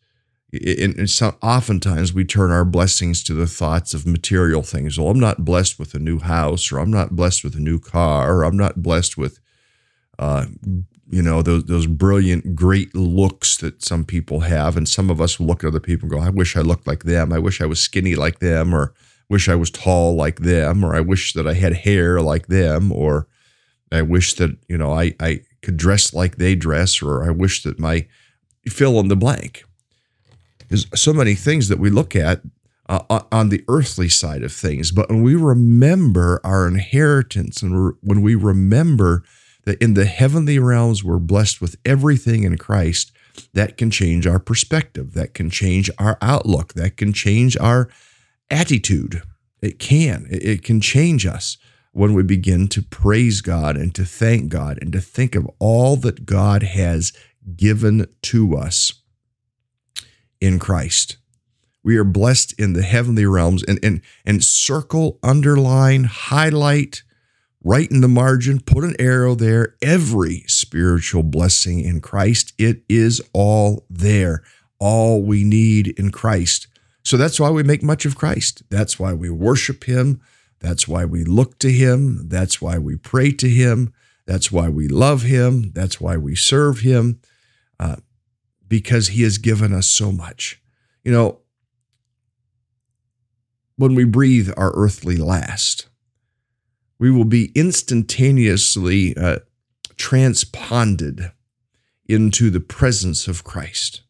And 0.51 1.11
some, 1.11 1.37
oftentimes 1.43 2.15
we 2.15 2.25
turn 2.25 2.51
our 2.51 2.65
blessings 2.65 3.23
to 3.25 3.35
the 3.35 3.47
thoughts 3.47 3.93
of 3.93 4.07
material 4.07 4.63
things. 4.63 4.99
Well, 4.99 5.11
I'm 5.11 5.21
not 5.21 5.45
blessed 5.45 5.79
with 5.79 5.93
a 5.95 5.99
new 5.99 6.21
house, 6.21 6.73
or 6.73 6.79
I'm 6.79 6.91
not 6.91 7.15
blessed 7.15 7.45
with 7.45 7.55
a 7.55 7.61
new 7.61 7.79
car, 7.79 8.33
or 8.33 8.45
I'm 8.45 8.57
not 8.57 8.83
blessed 8.83 9.19
with, 9.19 9.41
uh, 10.19 10.47
you 11.11 11.21
know, 11.21 11.43
those 11.43 11.65
those 11.65 11.87
brilliant, 11.87 12.57
great 12.57 12.95
looks 12.95 13.59
that 13.59 13.85
some 13.85 14.07
people 14.07 14.41
have. 14.41 14.75
And 14.77 14.89
some 14.89 15.11
of 15.11 15.21
us 15.21 15.39
look 15.39 15.65
at 15.65 15.69
other 15.69 15.81
people 15.81 16.07
and 16.07 16.19
go, 16.19 16.27
I 16.27 16.31
wish 16.31 16.57
I 16.57 16.61
looked 16.61 16.87
like 16.87 17.05
them. 17.05 17.31
I 17.31 17.39
wish 17.39 17.61
I 17.61 17.67
was 17.67 17.81
skinny 17.81 18.15
like 18.15 18.39
them, 18.39 18.73
or 18.73 18.95
wish 19.29 19.51
I 19.51 19.55
was 19.55 19.71
tall 19.71 20.15
like 20.15 20.41
them, 20.41 20.83
or 20.83 20.95
I 20.95 21.01
wish 21.01 21.35
that 21.35 21.47
I 21.47 21.55
had 21.55 21.75
hair 21.75 22.23
like 22.23 22.47
them, 22.47 22.91
or 22.91 23.27
I 23.91 24.03
wish 24.03 24.35
that, 24.35 24.57
you 24.69 24.79
know, 24.79 24.93
I, 24.93 25.15
I 25.21 25.43
could 25.63 25.77
dress 25.77 26.13
like 26.15 26.37
they 26.37 26.55
dress, 26.55 27.03
or 27.03 27.25
I 27.25 27.31
wish 27.31 27.63
that 27.63 27.79
my 27.79 28.07
fill 28.67 29.01
in 29.01 29.09
the 29.09 29.17
blank. 29.17 29.65
There's 30.69 30.87
so 30.95 31.13
many 31.13 31.35
things 31.35 31.69
that 31.69 31.79
we 31.79 31.91
look 31.91 32.15
at 32.15 32.43
uh, 32.89 33.23
on 33.33 33.49
the 33.49 33.65
earthly 33.69 34.09
side 34.09 34.43
of 34.43 34.53
things, 34.53 34.91
but 34.93 35.09
when 35.09 35.23
we 35.23 35.35
remember 35.35 36.41
our 36.45 36.67
inheritance 36.67 37.63
and 37.63 37.95
when 38.03 38.23
we 38.23 38.35
remember 38.35 39.23
that 39.65 39.83
in 39.83 39.95
the 39.95 40.07
heavenly 40.07 40.59
realms 40.59 41.05
we're 41.05 41.19
blessed 41.19 41.61
with 41.61 41.77
everything 41.85 42.45
in 42.45 42.57
Christ, 42.57 43.13
that 43.55 43.77
can 43.77 43.91
change 43.91 44.27
our 44.27 44.39
perspective, 44.39 45.15
that 45.15 45.35
can 45.35 45.51
change 45.51 45.91
our 45.99 46.19
outlook, 46.21 46.75
that 46.75 46.97
can 46.97 47.13
change 47.13 47.57
our 47.59 47.89
attitude. 48.51 49.23
It 49.61 49.79
can, 49.79 50.27
it 50.31 50.63
can 50.63 50.81
change 50.81 51.27
us 51.27 51.57
when 51.99 52.15
we 52.15 52.23
begin 52.23 52.69
to 52.69 52.81
praise 52.81 53.41
God 53.41 53.77
and 53.77 53.93
to 53.97 54.05
thank 54.05 54.51
God 54.51 54.79
and 54.81 54.93
to 54.93 55.01
think 55.01 55.35
of 55.35 55.51
all 55.59 55.97
that 55.97 56.25
God 56.25 56.63
has 56.63 57.13
given 57.57 58.07
to 58.23 58.57
us 58.57 58.93
in 60.41 60.61
Christ. 60.61 61.17
We 61.83 61.97
are 61.97 62.05
blessed 62.05 62.55
in 62.57 62.75
the 62.75 62.83
heavenly 62.83 63.27
realms 63.27 63.65
and, 63.65 63.81
and, 63.83 64.01
and 64.25 64.45
circle, 64.45 65.19
underline, 65.25 66.05
highlight, 66.05 67.03
write 67.65 67.91
in 67.91 68.01
the 68.01 68.07
margin, 68.07 68.61
put 68.61 68.85
an 68.85 68.95
arrow 69.01 69.35
there. 69.35 69.75
Every 69.83 70.45
spiritual 70.47 71.25
blessing 71.25 71.81
in 71.81 72.01
Christ, 72.01 72.53
it 72.59 72.83
is 72.89 73.21
all 73.33 73.87
there, 73.91 74.45
all 74.79 75.21
we 75.23 75.43
need 75.43 75.89
in 75.99 76.13
Christ. 76.13 76.69
So 77.03 77.17
that's 77.17 77.41
why 77.41 77.51
we 77.51 77.65
make 77.65 77.83
much 77.83 78.05
of 78.05 78.17
Christ. 78.17 78.63
That's 78.71 79.01
why 79.01 79.15
we 79.15 79.31
worship 79.31 79.83
Him. 79.85 80.21
That's 80.61 80.89
why 80.89 81.05
we 81.05 81.25
look 81.25 81.59
to 81.61 81.71
Him. 81.71 82.29
That's 82.29 82.61
why 82.61 82.79
we 82.79 82.97
pray 82.97 83.33
to 83.33 83.49
Him. 83.49 83.93
That's 84.27 84.53
why 84.53 84.69
we 84.69 84.89
love 84.89 85.23
Him. 85.23 85.73
That's 85.73 86.01
why 86.01 86.17
we 86.17 86.35
serve 86.35 86.81
Him, 86.81 87.21
uh, 87.79 87.97
because 88.67 89.09
He 89.09 89.23
has 89.23 89.39
given 89.39 89.73
us 89.73 89.87
so 89.87 90.13
much. 90.13 90.61
You 91.05 91.13
know, 91.13 91.39
when 93.77 93.95
we 93.95 94.05
breathe 94.05 94.51
our 94.57 94.73
earthly 94.75 95.17
last, 95.17 95.89
we 96.99 97.11
will 97.11 97.25
be 97.25 97.53
instantaneously 97.55 99.17
uh, 99.17 99.39
transponded 99.97 101.33
into 102.07 102.51
the 102.51 102.61
presence 102.61 103.29
of 103.29 103.45
Christ. 103.45 104.03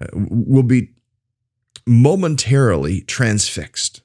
Uh, 0.00 0.06
we'll 0.12 0.62
be 0.62 0.90
momentarily 1.86 3.00
transfixed 3.02 4.02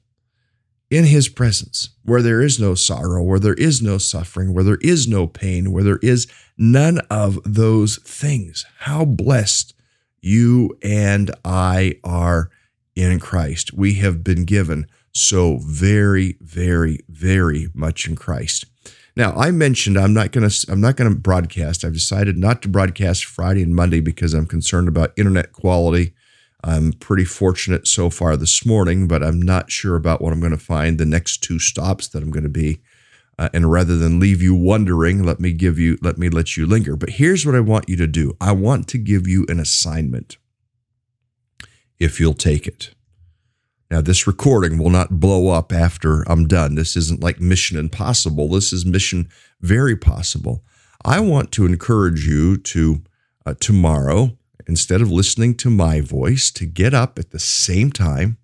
in 0.90 1.04
his 1.04 1.28
presence, 1.28 1.90
where 2.04 2.20
there 2.20 2.42
is 2.42 2.58
no 2.58 2.74
sorrow, 2.74 3.22
where 3.22 3.38
there 3.38 3.54
is 3.54 3.80
no 3.80 3.96
suffering, 3.96 4.52
where 4.52 4.64
there 4.64 4.78
is 4.82 5.06
no 5.06 5.26
pain, 5.26 5.72
where 5.72 5.84
there 5.84 6.00
is 6.02 6.26
none 6.58 6.98
of 7.10 7.38
those 7.44 7.98
things. 7.98 8.66
How 8.80 9.04
blessed 9.04 9.72
you 10.20 10.76
and 10.82 11.30
I 11.44 11.94
are 12.02 12.50
in 12.96 13.20
Christ. 13.20 13.72
We 13.72 13.94
have 13.94 14.24
been 14.24 14.44
given 14.44 14.86
so 15.12 15.58
very, 15.58 16.36
very, 16.40 17.00
very 17.08 17.68
much 17.72 18.06
in 18.06 18.16
Christ. 18.16 18.64
Now, 19.16 19.32
I 19.32 19.50
mentioned 19.50 19.96
I'm 19.96 20.14
not 20.14 20.32
going 20.32 20.48
to 20.48 20.66
I'm 20.70 20.80
not 20.80 20.96
going 20.96 21.10
to 21.12 21.18
broadcast. 21.18 21.84
I've 21.84 21.92
decided 21.92 22.36
not 22.36 22.62
to 22.62 22.68
broadcast 22.68 23.24
Friday 23.24 23.62
and 23.62 23.74
Monday 23.74 24.00
because 24.00 24.34
I'm 24.34 24.46
concerned 24.46 24.88
about 24.88 25.12
internet 25.16 25.52
quality 25.52 26.14
I'm 26.62 26.92
pretty 26.92 27.24
fortunate 27.24 27.86
so 27.86 28.10
far 28.10 28.36
this 28.36 28.66
morning, 28.66 29.08
but 29.08 29.22
I'm 29.22 29.40
not 29.40 29.70
sure 29.70 29.96
about 29.96 30.20
what 30.20 30.32
I'm 30.32 30.40
going 30.40 30.52
to 30.52 30.58
find 30.58 30.98
the 30.98 31.06
next 31.06 31.38
two 31.38 31.58
stops 31.58 32.08
that 32.08 32.22
I'm 32.22 32.30
going 32.30 32.44
to 32.44 32.50
be. 32.50 32.80
Uh, 33.38 33.48
and 33.54 33.72
rather 33.72 33.96
than 33.96 34.20
leave 34.20 34.42
you 34.42 34.54
wondering, 34.54 35.22
let 35.22 35.40
me 35.40 35.52
give 35.52 35.78
you, 35.78 35.96
let 36.02 36.18
me 36.18 36.28
let 36.28 36.58
you 36.58 36.66
linger. 36.66 36.96
But 36.96 37.10
here's 37.10 37.46
what 37.46 37.54
I 37.54 37.60
want 37.60 37.88
you 37.88 37.96
to 37.96 38.06
do 38.06 38.36
I 38.40 38.52
want 38.52 38.86
to 38.88 38.98
give 38.98 39.26
you 39.26 39.46
an 39.48 39.58
assignment 39.58 40.36
if 41.98 42.20
you'll 42.20 42.34
take 42.34 42.66
it. 42.66 42.94
Now, 43.90 44.00
this 44.00 44.26
recording 44.26 44.78
will 44.78 44.90
not 44.90 45.18
blow 45.18 45.48
up 45.48 45.72
after 45.72 46.22
I'm 46.30 46.46
done. 46.46 46.74
This 46.74 46.96
isn't 46.96 47.22
like 47.22 47.40
Mission 47.40 47.78
Impossible. 47.78 48.48
This 48.48 48.72
is 48.72 48.86
Mission 48.86 49.28
Very 49.60 49.96
Possible. 49.96 50.62
I 51.04 51.18
want 51.20 51.50
to 51.52 51.66
encourage 51.66 52.26
you 52.26 52.56
to 52.58 53.02
uh, 53.46 53.54
tomorrow 53.58 54.36
instead 54.66 55.00
of 55.00 55.10
listening 55.10 55.54
to 55.56 55.70
my 55.70 56.00
voice, 56.00 56.50
to 56.52 56.66
get 56.66 56.94
up 56.94 57.18
at 57.18 57.30
the 57.30 57.38
same 57.38 57.90
time, 57.90 58.38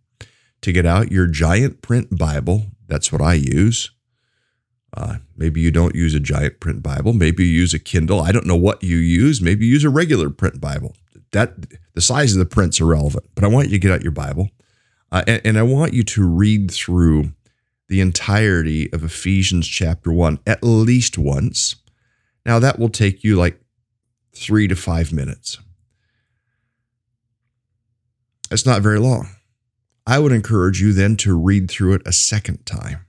to 0.63 0.73
get 0.73 0.87
out 0.87 1.13
your 1.13 1.27
giant 1.27 1.83
print 1.83 2.17
Bible. 2.17 2.67
That's 2.87 3.13
what 3.13 3.21
I 3.21 3.35
use. 3.35 3.91
Uh, 4.97 5.17
maybe 5.37 5.61
you 5.61 5.71
don't 5.71 5.95
use 5.95 6.15
a 6.15 6.21
giant 6.21 6.61
print 6.61 6.83
Bible. 6.83 7.13
Maybe 7.13 7.45
you 7.45 7.53
use 7.53 7.75
a 7.75 7.79
Kindle. 7.79 8.21
I 8.21 8.33
don't 8.33 8.47
know 8.47 8.57
what 8.57 8.83
you 8.83 8.97
use. 8.97 9.43
Maybe 9.43 9.67
you 9.67 9.73
use 9.73 9.85
a 9.85 9.91
regular 9.91 10.31
print 10.31 10.61
Bible. 10.61 10.97
That 11.33 11.55
the 11.95 12.01
size 12.01 12.33
of 12.33 12.39
the 12.39 12.47
print's 12.47 12.81
irrelevant. 12.81 13.27
But 13.35 13.45
I 13.45 13.49
want 13.49 13.69
you 13.69 13.73
to 13.73 13.79
get 13.79 13.91
out 13.91 14.03
your 14.03 14.13
Bible, 14.13 14.51
uh, 15.13 15.25
and, 15.27 15.43
and 15.45 15.59
I 15.59 15.63
want 15.63 15.93
you 15.93 16.03
to 16.05 16.27
read 16.27 16.71
through 16.71 17.33
the 17.89 18.01
entirety 18.01 18.91
of 18.93 19.05
Ephesians 19.05 19.69
chapter 19.69 20.13
one 20.13 20.39
at 20.47 20.63
least 20.63 21.19
once. 21.19 21.77
Now 22.47 22.59
that 22.59 22.79
will 22.79 22.89
take 22.89 23.23
you 23.23 23.37
like 23.37 23.61
three 24.33 24.69
to 24.69 24.77
five 24.77 25.13
minutes. 25.13 25.59
It's 28.51 28.67
not 28.67 28.83
very 28.83 28.99
long. 28.99 29.29
I 30.07 30.19
would 30.19 30.33
encourage 30.33 30.81
you 30.81 30.93
then 30.93 31.17
to 31.19 31.37
read 31.37 31.71
through 31.71 31.95
it 31.95 32.03
a 32.07 32.13
second 32.13 32.65
time 32.65 33.07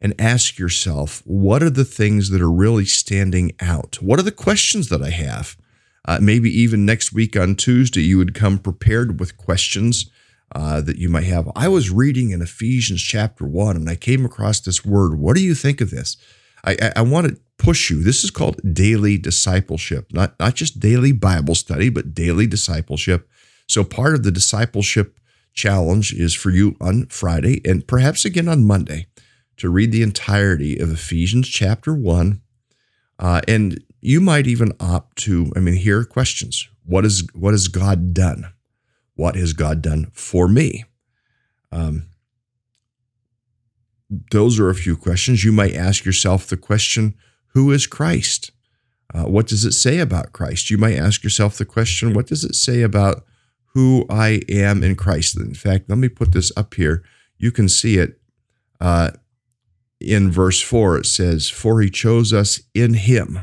and 0.00 0.14
ask 0.20 0.58
yourself 0.58 1.22
what 1.24 1.62
are 1.62 1.70
the 1.70 1.84
things 1.84 2.30
that 2.30 2.40
are 2.40 2.50
really 2.50 2.84
standing 2.84 3.52
out? 3.60 3.98
What 4.00 4.18
are 4.18 4.24
the 4.24 4.30
questions 4.30 4.88
that 4.90 5.02
I 5.02 5.10
have? 5.10 5.56
Uh, 6.06 6.18
maybe 6.20 6.50
even 6.50 6.84
next 6.84 7.12
week 7.12 7.36
on 7.36 7.56
Tuesday, 7.56 8.02
you 8.02 8.18
would 8.18 8.34
come 8.34 8.58
prepared 8.58 9.18
with 9.18 9.38
questions 9.38 10.10
uh, 10.54 10.80
that 10.82 10.98
you 10.98 11.08
might 11.08 11.24
have. 11.24 11.50
I 11.56 11.68
was 11.68 11.90
reading 11.90 12.30
in 12.30 12.42
Ephesians 12.42 13.02
chapter 13.02 13.46
one 13.46 13.76
and 13.76 13.88
I 13.88 13.96
came 13.96 14.24
across 14.24 14.60
this 14.60 14.84
word. 14.84 15.18
What 15.18 15.34
do 15.34 15.42
you 15.42 15.54
think 15.54 15.80
of 15.80 15.90
this? 15.90 16.16
I, 16.62 16.76
I, 16.80 16.92
I 16.96 17.02
want 17.02 17.28
to 17.28 17.40
push 17.56 17.90
you. 17.90 18.02
This 18.02 18.22
is 18.22 18.30
called 18.30 18.60
daily 18.74 19.16
discipleship, 19.18 20.12
not, 20.12 20.38
not 20.38 20.54
just 20.54 20.78
daily 20.78 21.12
Bible 21.12 21.54
study, 21.54 21.88
but 21.88 22.14
daily 22.14 22.46
discipleship. 22.46 23.28
So 23.66 23.84
part 23.84 24.14
of 24.14 24.22
the 24.22 24.30
discipleship 24.30 25.18
challenge 25.52 26.12
is 26.12 26.34
for 26.34 26.50
you 26.50 26.76
on 26.80 27.06
Friday 27.06 27.60
and 27.64 27.86
perhaps 27.86 28.24
again 28.24 28.48
on 28.48 28.66
Monday 28.66 29.06
to 29.56 29.68
read 29.68 29.92
the 29.92 30.02
entirety 30.02 30.78
of 30.78 30.90
Ephesians 30.90 31.48
chapter 31.48 31.94
1. 31.94 32.40
Uh, 33.18 33.40
and 33.46 33.82
you 34.00 34.20
might 34.20 34.46
even 34.46 34.72
opt 34.80 35.16
to, 35.18 35.52
I 35.56 35.60
mean, 35.60 35.76
here 35.76 36.00
are 36.00 36.04
questions. 36.04 36.68
What 36.84 37.04
is 37.04 37.26
what 37.32 37.52
has 37.52 37.68
God 37.68 38.12
done? 38.12 38.52
What 39.14 39.36
has 39.36 39.52
God 39.52 39.80
done 39.80 40.10
for 40.12 40.48
me? 40.48 40.84
Um, 41.72 42.08
those 44.30 44.58
are 44.58 44.68
a 44.68 44.74
few 44.74 44.96
questions. 44.96 45.44
You 45.44 45.52
might 45.52 45.74
ask 45.74 46.04
yourself 46.04 46.46
the 46.46 46.56
question, 46.56 47.14
Who 47.48 47.70
is 47.70 47.86
Christ? 47.86 48.50
Uh, 49.14 49.24
what 49.24 49.46
does 49.46 49.64
it 49.64 49.72
say 49.72 50.00
about 50.00 50.32
Christ? 50.32 50.70
You 50.70 50.78
might 50.78 50.96
ask 50.96 51.22
yourself 51.22 51.56
the 51.56 51.64
question, 51.64 52.12
What 52.12 52.26
does 52.26 52.44
it 52.44 52.54
say 52.54 52.82
about 52.82 53.24
who 53.74 54.06
I 54.08 54.40
am 54.48 54.82
in 54.82 54.96
Christ? 54.96 55.38
In 55.38 55.54
fact, 55.54 55.88
let 55.88 55.98
me 55.98 56.08
put 56.08 56.32
this 56.32 56.52
up 56.56 56.74
here. 56.74 57.02
You 57.38 57.50
can 57.50 57.68
see 57.68 57.98
it 57.98 58.20
uh, 58.80 59.10
in 60.00 60.30
verse 60.30 60.60
4. 60.60 60.98
It 60.98 61.06
says, 61.06 61.50
For 61.50 61.80
he 61.80 61.90
chose 61.90 62.32
us 62.32 62.60
in 62.72 62.94
him. 62.94 63.40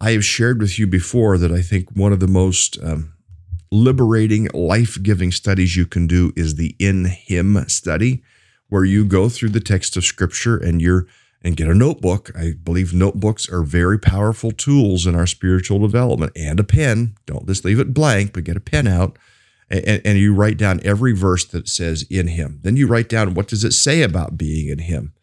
I 0.00 0.12
have 0.12 0.24
shared 0.24 0.60
with 0.60 0.78
you 0.78 0.86
before 0.86 1.38
that 1.38 1.52
I 1.52 1.62
think 1.62 1.90
one 1.92 2.12
of 2.12 2.20
the 2.20 2.26
most 2.26 2.82
um, 2.82 3.12
liberating, 3.70 4.48
life 4.52 5.00
giving 5.02 5.30
studies 5.30 5.76
you 5.76 5.86
can 5.86 6.06
do 6.06 6.32
is 6.34 6.56
the 6.56 6.74
in 6.78 7.04
him 7.04 7.64
study 7.68 8.22
where 8.68 8.84
you 8.84 9.04
go 9.04 9.28
through 9.28 9.50
the 9.50 9.60
text 9.60 9.96
of 9.96 10.04
scripture 10.04 10.56
and 10.56 10.80
you're 10.80 11.06
and 11.44 11.56
get 11.56 11.68
a 11.68 11.74
notebook. 11.74 12.30
I 12.36 12.52
believe 12.62 12.94
notebooks 12.94 13.48
are 13.48 13.62
very 13.62 13.98
powerful 13.98 14.52
tools 14.52 15.06
in 15.06 15.14
our 15.14 15.26
spiritual 15.26 15.78
development 15.80 16.32
and 16.36 16.60
a 16.60 16.64
pen. 16.64 17.16
Don't 17.26 17.46
just 17.46 17.64
leave 17.64 17.80
it 17.80 17.94
blank, 17.94 18.32
but 18.32 18.44
get 18.44 18.56
a 18.56 18.60
pen 18.60 18.86
out 18.86 19.18
and, 19.72 20.02
and 20.04 20.18
you 20.18 20.34
write 20.34 20.58
down 20.58 20.80
every 20.84 21.12
verse 21.12 21.44
that 21.46 21.68
says 21.68 22.04
in 22.10 22.28
him. 22.28 22.60
Then 22.62 22.76
you 22.76 22.86
write 22.86 23.08
down 23.08 23.34
what 23.34 23.48
does 23.48 23.64
it 23.64 23.72
say 23.72 24.02
about 24.02 24.36
being 24.36 24.68
in 24.68 24.80
him. 24.80 25.14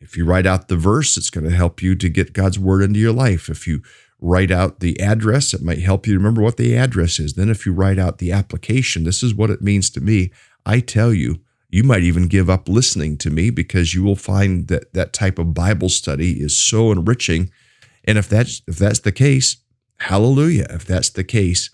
If 0.00 0.16
you 0.16 0.26
write 0.26 0.46
out 0.46 0.68
the 0.68 0.76
verse, 0.76 1.16
it's 1.16 1.30
going 1.30 1.48
to 1.48 1.56
help 1.56 1.82
you 1.82 1.94
to 1.96 2.08
get 2.08 2.34
God's 2.34 2.58
word 2.58 2.82
into 2.82 3.00
your 3.00 3.12
life. 3.12 3.48
If 3.48 3.66
you 3.66 3.82
write 4.20 4.50
out 4.50 4.80
the 4.80 5.00
address, 5.00 5.54
it 5.54 5.62
might 5.62 5.80
help 5.80 6.06
you 6.06 6.14
remember 6.14 6.42
what 6.42 6.58
the 6.58 6.76
address 6.76 7.18
is. 7.18 7.34
Then 7.34 7.48
if 7.48 7.64
you 7.64 7.72
write 7.72 7.98
out 7.98 8.18
the 8.18 8.32
application, 8.32 9.04
this 9.04 9.22
is 9.22 9.34
what 9.34 9.50
it 9.50 9.62
means 9.62 9.88
to 9.90 10.00
me. 10.00 10.30
I 10.66 10.80
tell 10.80 11.14
you, 11.14 11.40
you 11.76 11.82
might 11.82 12.02
even 12.02 12.26
give 12.26 12.48
up 12.48 12.70
listening 12.70 13.18
to 13.18 13.28
me 13.28 13.50
because 13.50 13.94
you 13.94 14.02
will 14.02 14.16
find 14.16 14.68
that 14.68 14.94
that 14.94 15.12
type 15.12 15.38
of 15.38 15.52
Bible 15.52 15.90
study 15.90 16.40
is 16.40 16.56
so 16.56 16.90
enriching. 16.90 17.50
And 18.04 18.16
if 18.16 18.30
that's 18.30 18.62
if 18.66 18.78
that's 18.78 19.00
the 19.00 19.12
case, 19.12 19.58
hallelujah. 19.98 20.66
If 20.70 20.86
that's 20.86 21.10
the 21.10 21.22
case, 21.22 21.68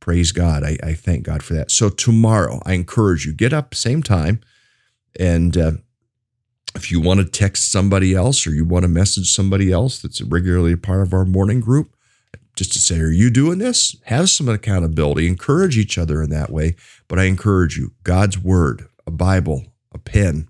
praise 0.00 0.32
God. 0.32 0.64
I, 0.64 0.78
I 0.82 0.94
thank 0.94 1.24
God 1.24 1.42
for 1.42 1.52
that. 1.52 1.70
So 1.70 1.90
tomorrow, 1.90 2.62
I 2.64 2.72
encourage 2.72 3.26
you 3.26 3.34
get 3.34 3.52
up 3.52 3.74
same 3.74 4.02
time, 4.02 4.40
and 5.20 5.54
uh, 5.54 5.72
if 6.74 6.90
you 6.90 7.02
want 7.02 7.20
to 7.20 7.26
text 7.26 7.70
somebody 7.70 8.14
else 8.14 8.46
or 8.46 8.52
you 8.52 8.64
want 8.64 8.84
to 8.84 8.88
message 8.88 9.34
somebody 9.34 9.70
else 9.70 10.00
that's 10.00 10.22
regularly 10.22 10.72
a 10.72 10.78
part 10.78 11.02
of 11.02 11.12
our 11.12 11.26
morning 11.26 11.60
group, 11.60 11.94
just 12.56 12.72
to 12.72 12.78
say, 12.78 12.98
Are 13.00 13.10
you 13.10 13.28
doing 13.28 13.58
this? 13.58 13.96
Have 14.04 14.30
some 14.30 14.48
accountability, 14.48 15.26
encourage 15.26 15.76
each 15.76 15.98
other 15.98 16.22
in 16.22 16.30
that 16.30 16.50
way. 16.50 16.74
But 17.06 17.18
I 17.18 17.24
encourage 17.24 17.76
you, 17.76 17.92
God's 18.02 18.38
word, 18.38 18.88
a 19.06 19.10
Bible, 19.10 19.64
a 19.92 19.98
pen, 19.98 20.48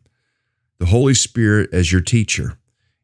the 0.78 0.86
Holy 0.86 1.14
Spirit 1.14 1.70
as 1.72 1.92
your 1.92 2.00
teacher, 2.00 2.58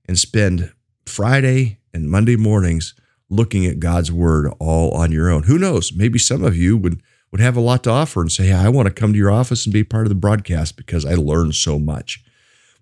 and 0.07 0.19
spend 0.19 0.73
Friday 1.07 1.79
and 1.93 2.11
Monday 2.11 2.37
mornings 2.37 2.95
looking 3.31 3.67
at 3.67 3.81
God's 3.81 4.11
word 4.11 4.53
all 4.59 4.91
on 4.93 5.13
your 5.13 5.29
own. 5.31 5.45
Who 5.45 5.59
knows? 5.59 5.93
Maybe 5.95 6.19
some 6.19 6.45
of 6.45 6.57
you 6.57 6.77
would 6.77 7.03
would 7.31 7.41
have 7.41 7.57
a 7.57 7.61
lot 7.61 7.85
to 7.85 7.91
offer 7.91 8.23
and 8.23 8.33
say, 8.33 8.47
hey, 8.47 8.55
I 8.55 8.71
want 8.71 8.87
to 8.87 8.95
come 8.95 9.13
to 9.13 9.19
your 9.19 9.31
office 9.31 9.67
and 9.67 9.73
be 9.73 9.85
part 9.85 10.07
of 10.07 10.09
the 10.09 10.15
broadcast 10.15 10.77
because 10.77 11.05
I 11.05 11.15
learned 11.15 11.55
so 11.55 11.79
much. 11.79 12.25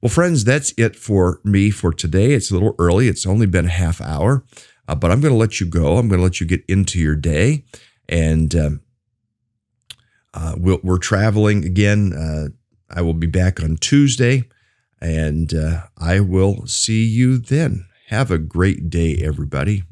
Well, 0.01 0.09
friends, 0.11 0.45
that's 0.45 0.73
it 0.77 0.95
for 0.95 1.41
me 1.43 1.71
for 1.71 1.93
today. 1.93 2.33
It's 2.33 2.51
a 2.51 2.55
little 2.55 2.77
early. 2.79 3.09
It's 3.09 3.27
only 3.27 3.47
been 3.47 3.65
a 3.67 3.71
half 3.71 4.01
hour, 4.01 4.45
uh, 4.87 4.95
but 4.95 5.11
I'm 5.11 5.21
going 5.21 5.33
to 5.33 5.39
let 5.39 5.59
you 5.59 5.67
go. 5.67 5.97
I'm 5.97 6.07
going 6.07 6.21
to 6.21 6.25
let 6.25 6.41
you 6.41 6.47
get 6.47 6.65
into 6.69 7.01
your 7.01 7.17
day. 7.17 7.65
And 8.09 8.55
um, 8.55 8.81
uh, 10.37 10.55
we 10.59 10.79
we 10.83 10.95
are 10.95 10.99
traveling 10.99 11.65
again. 11.65 12.13
Uh, 12.13 12.49
I 12.91 13.01
will 13.01 13.15
be 13.15 13.27
back 13.27 13.61
on 13.61 13.77
Tuesday, 13.79 14.45
and 15.01 15.53
uh, 15.55 15.85
I 15.99 16.21
will 16.21 16.67
see 16.67 17.05
you 17.05 17.39
then. 17.39 17.87
Have 18.09 18.31
a 18.31 18.39
great 18.39 18.91
day, 18.91 19.17
everybody. 19.17 19.83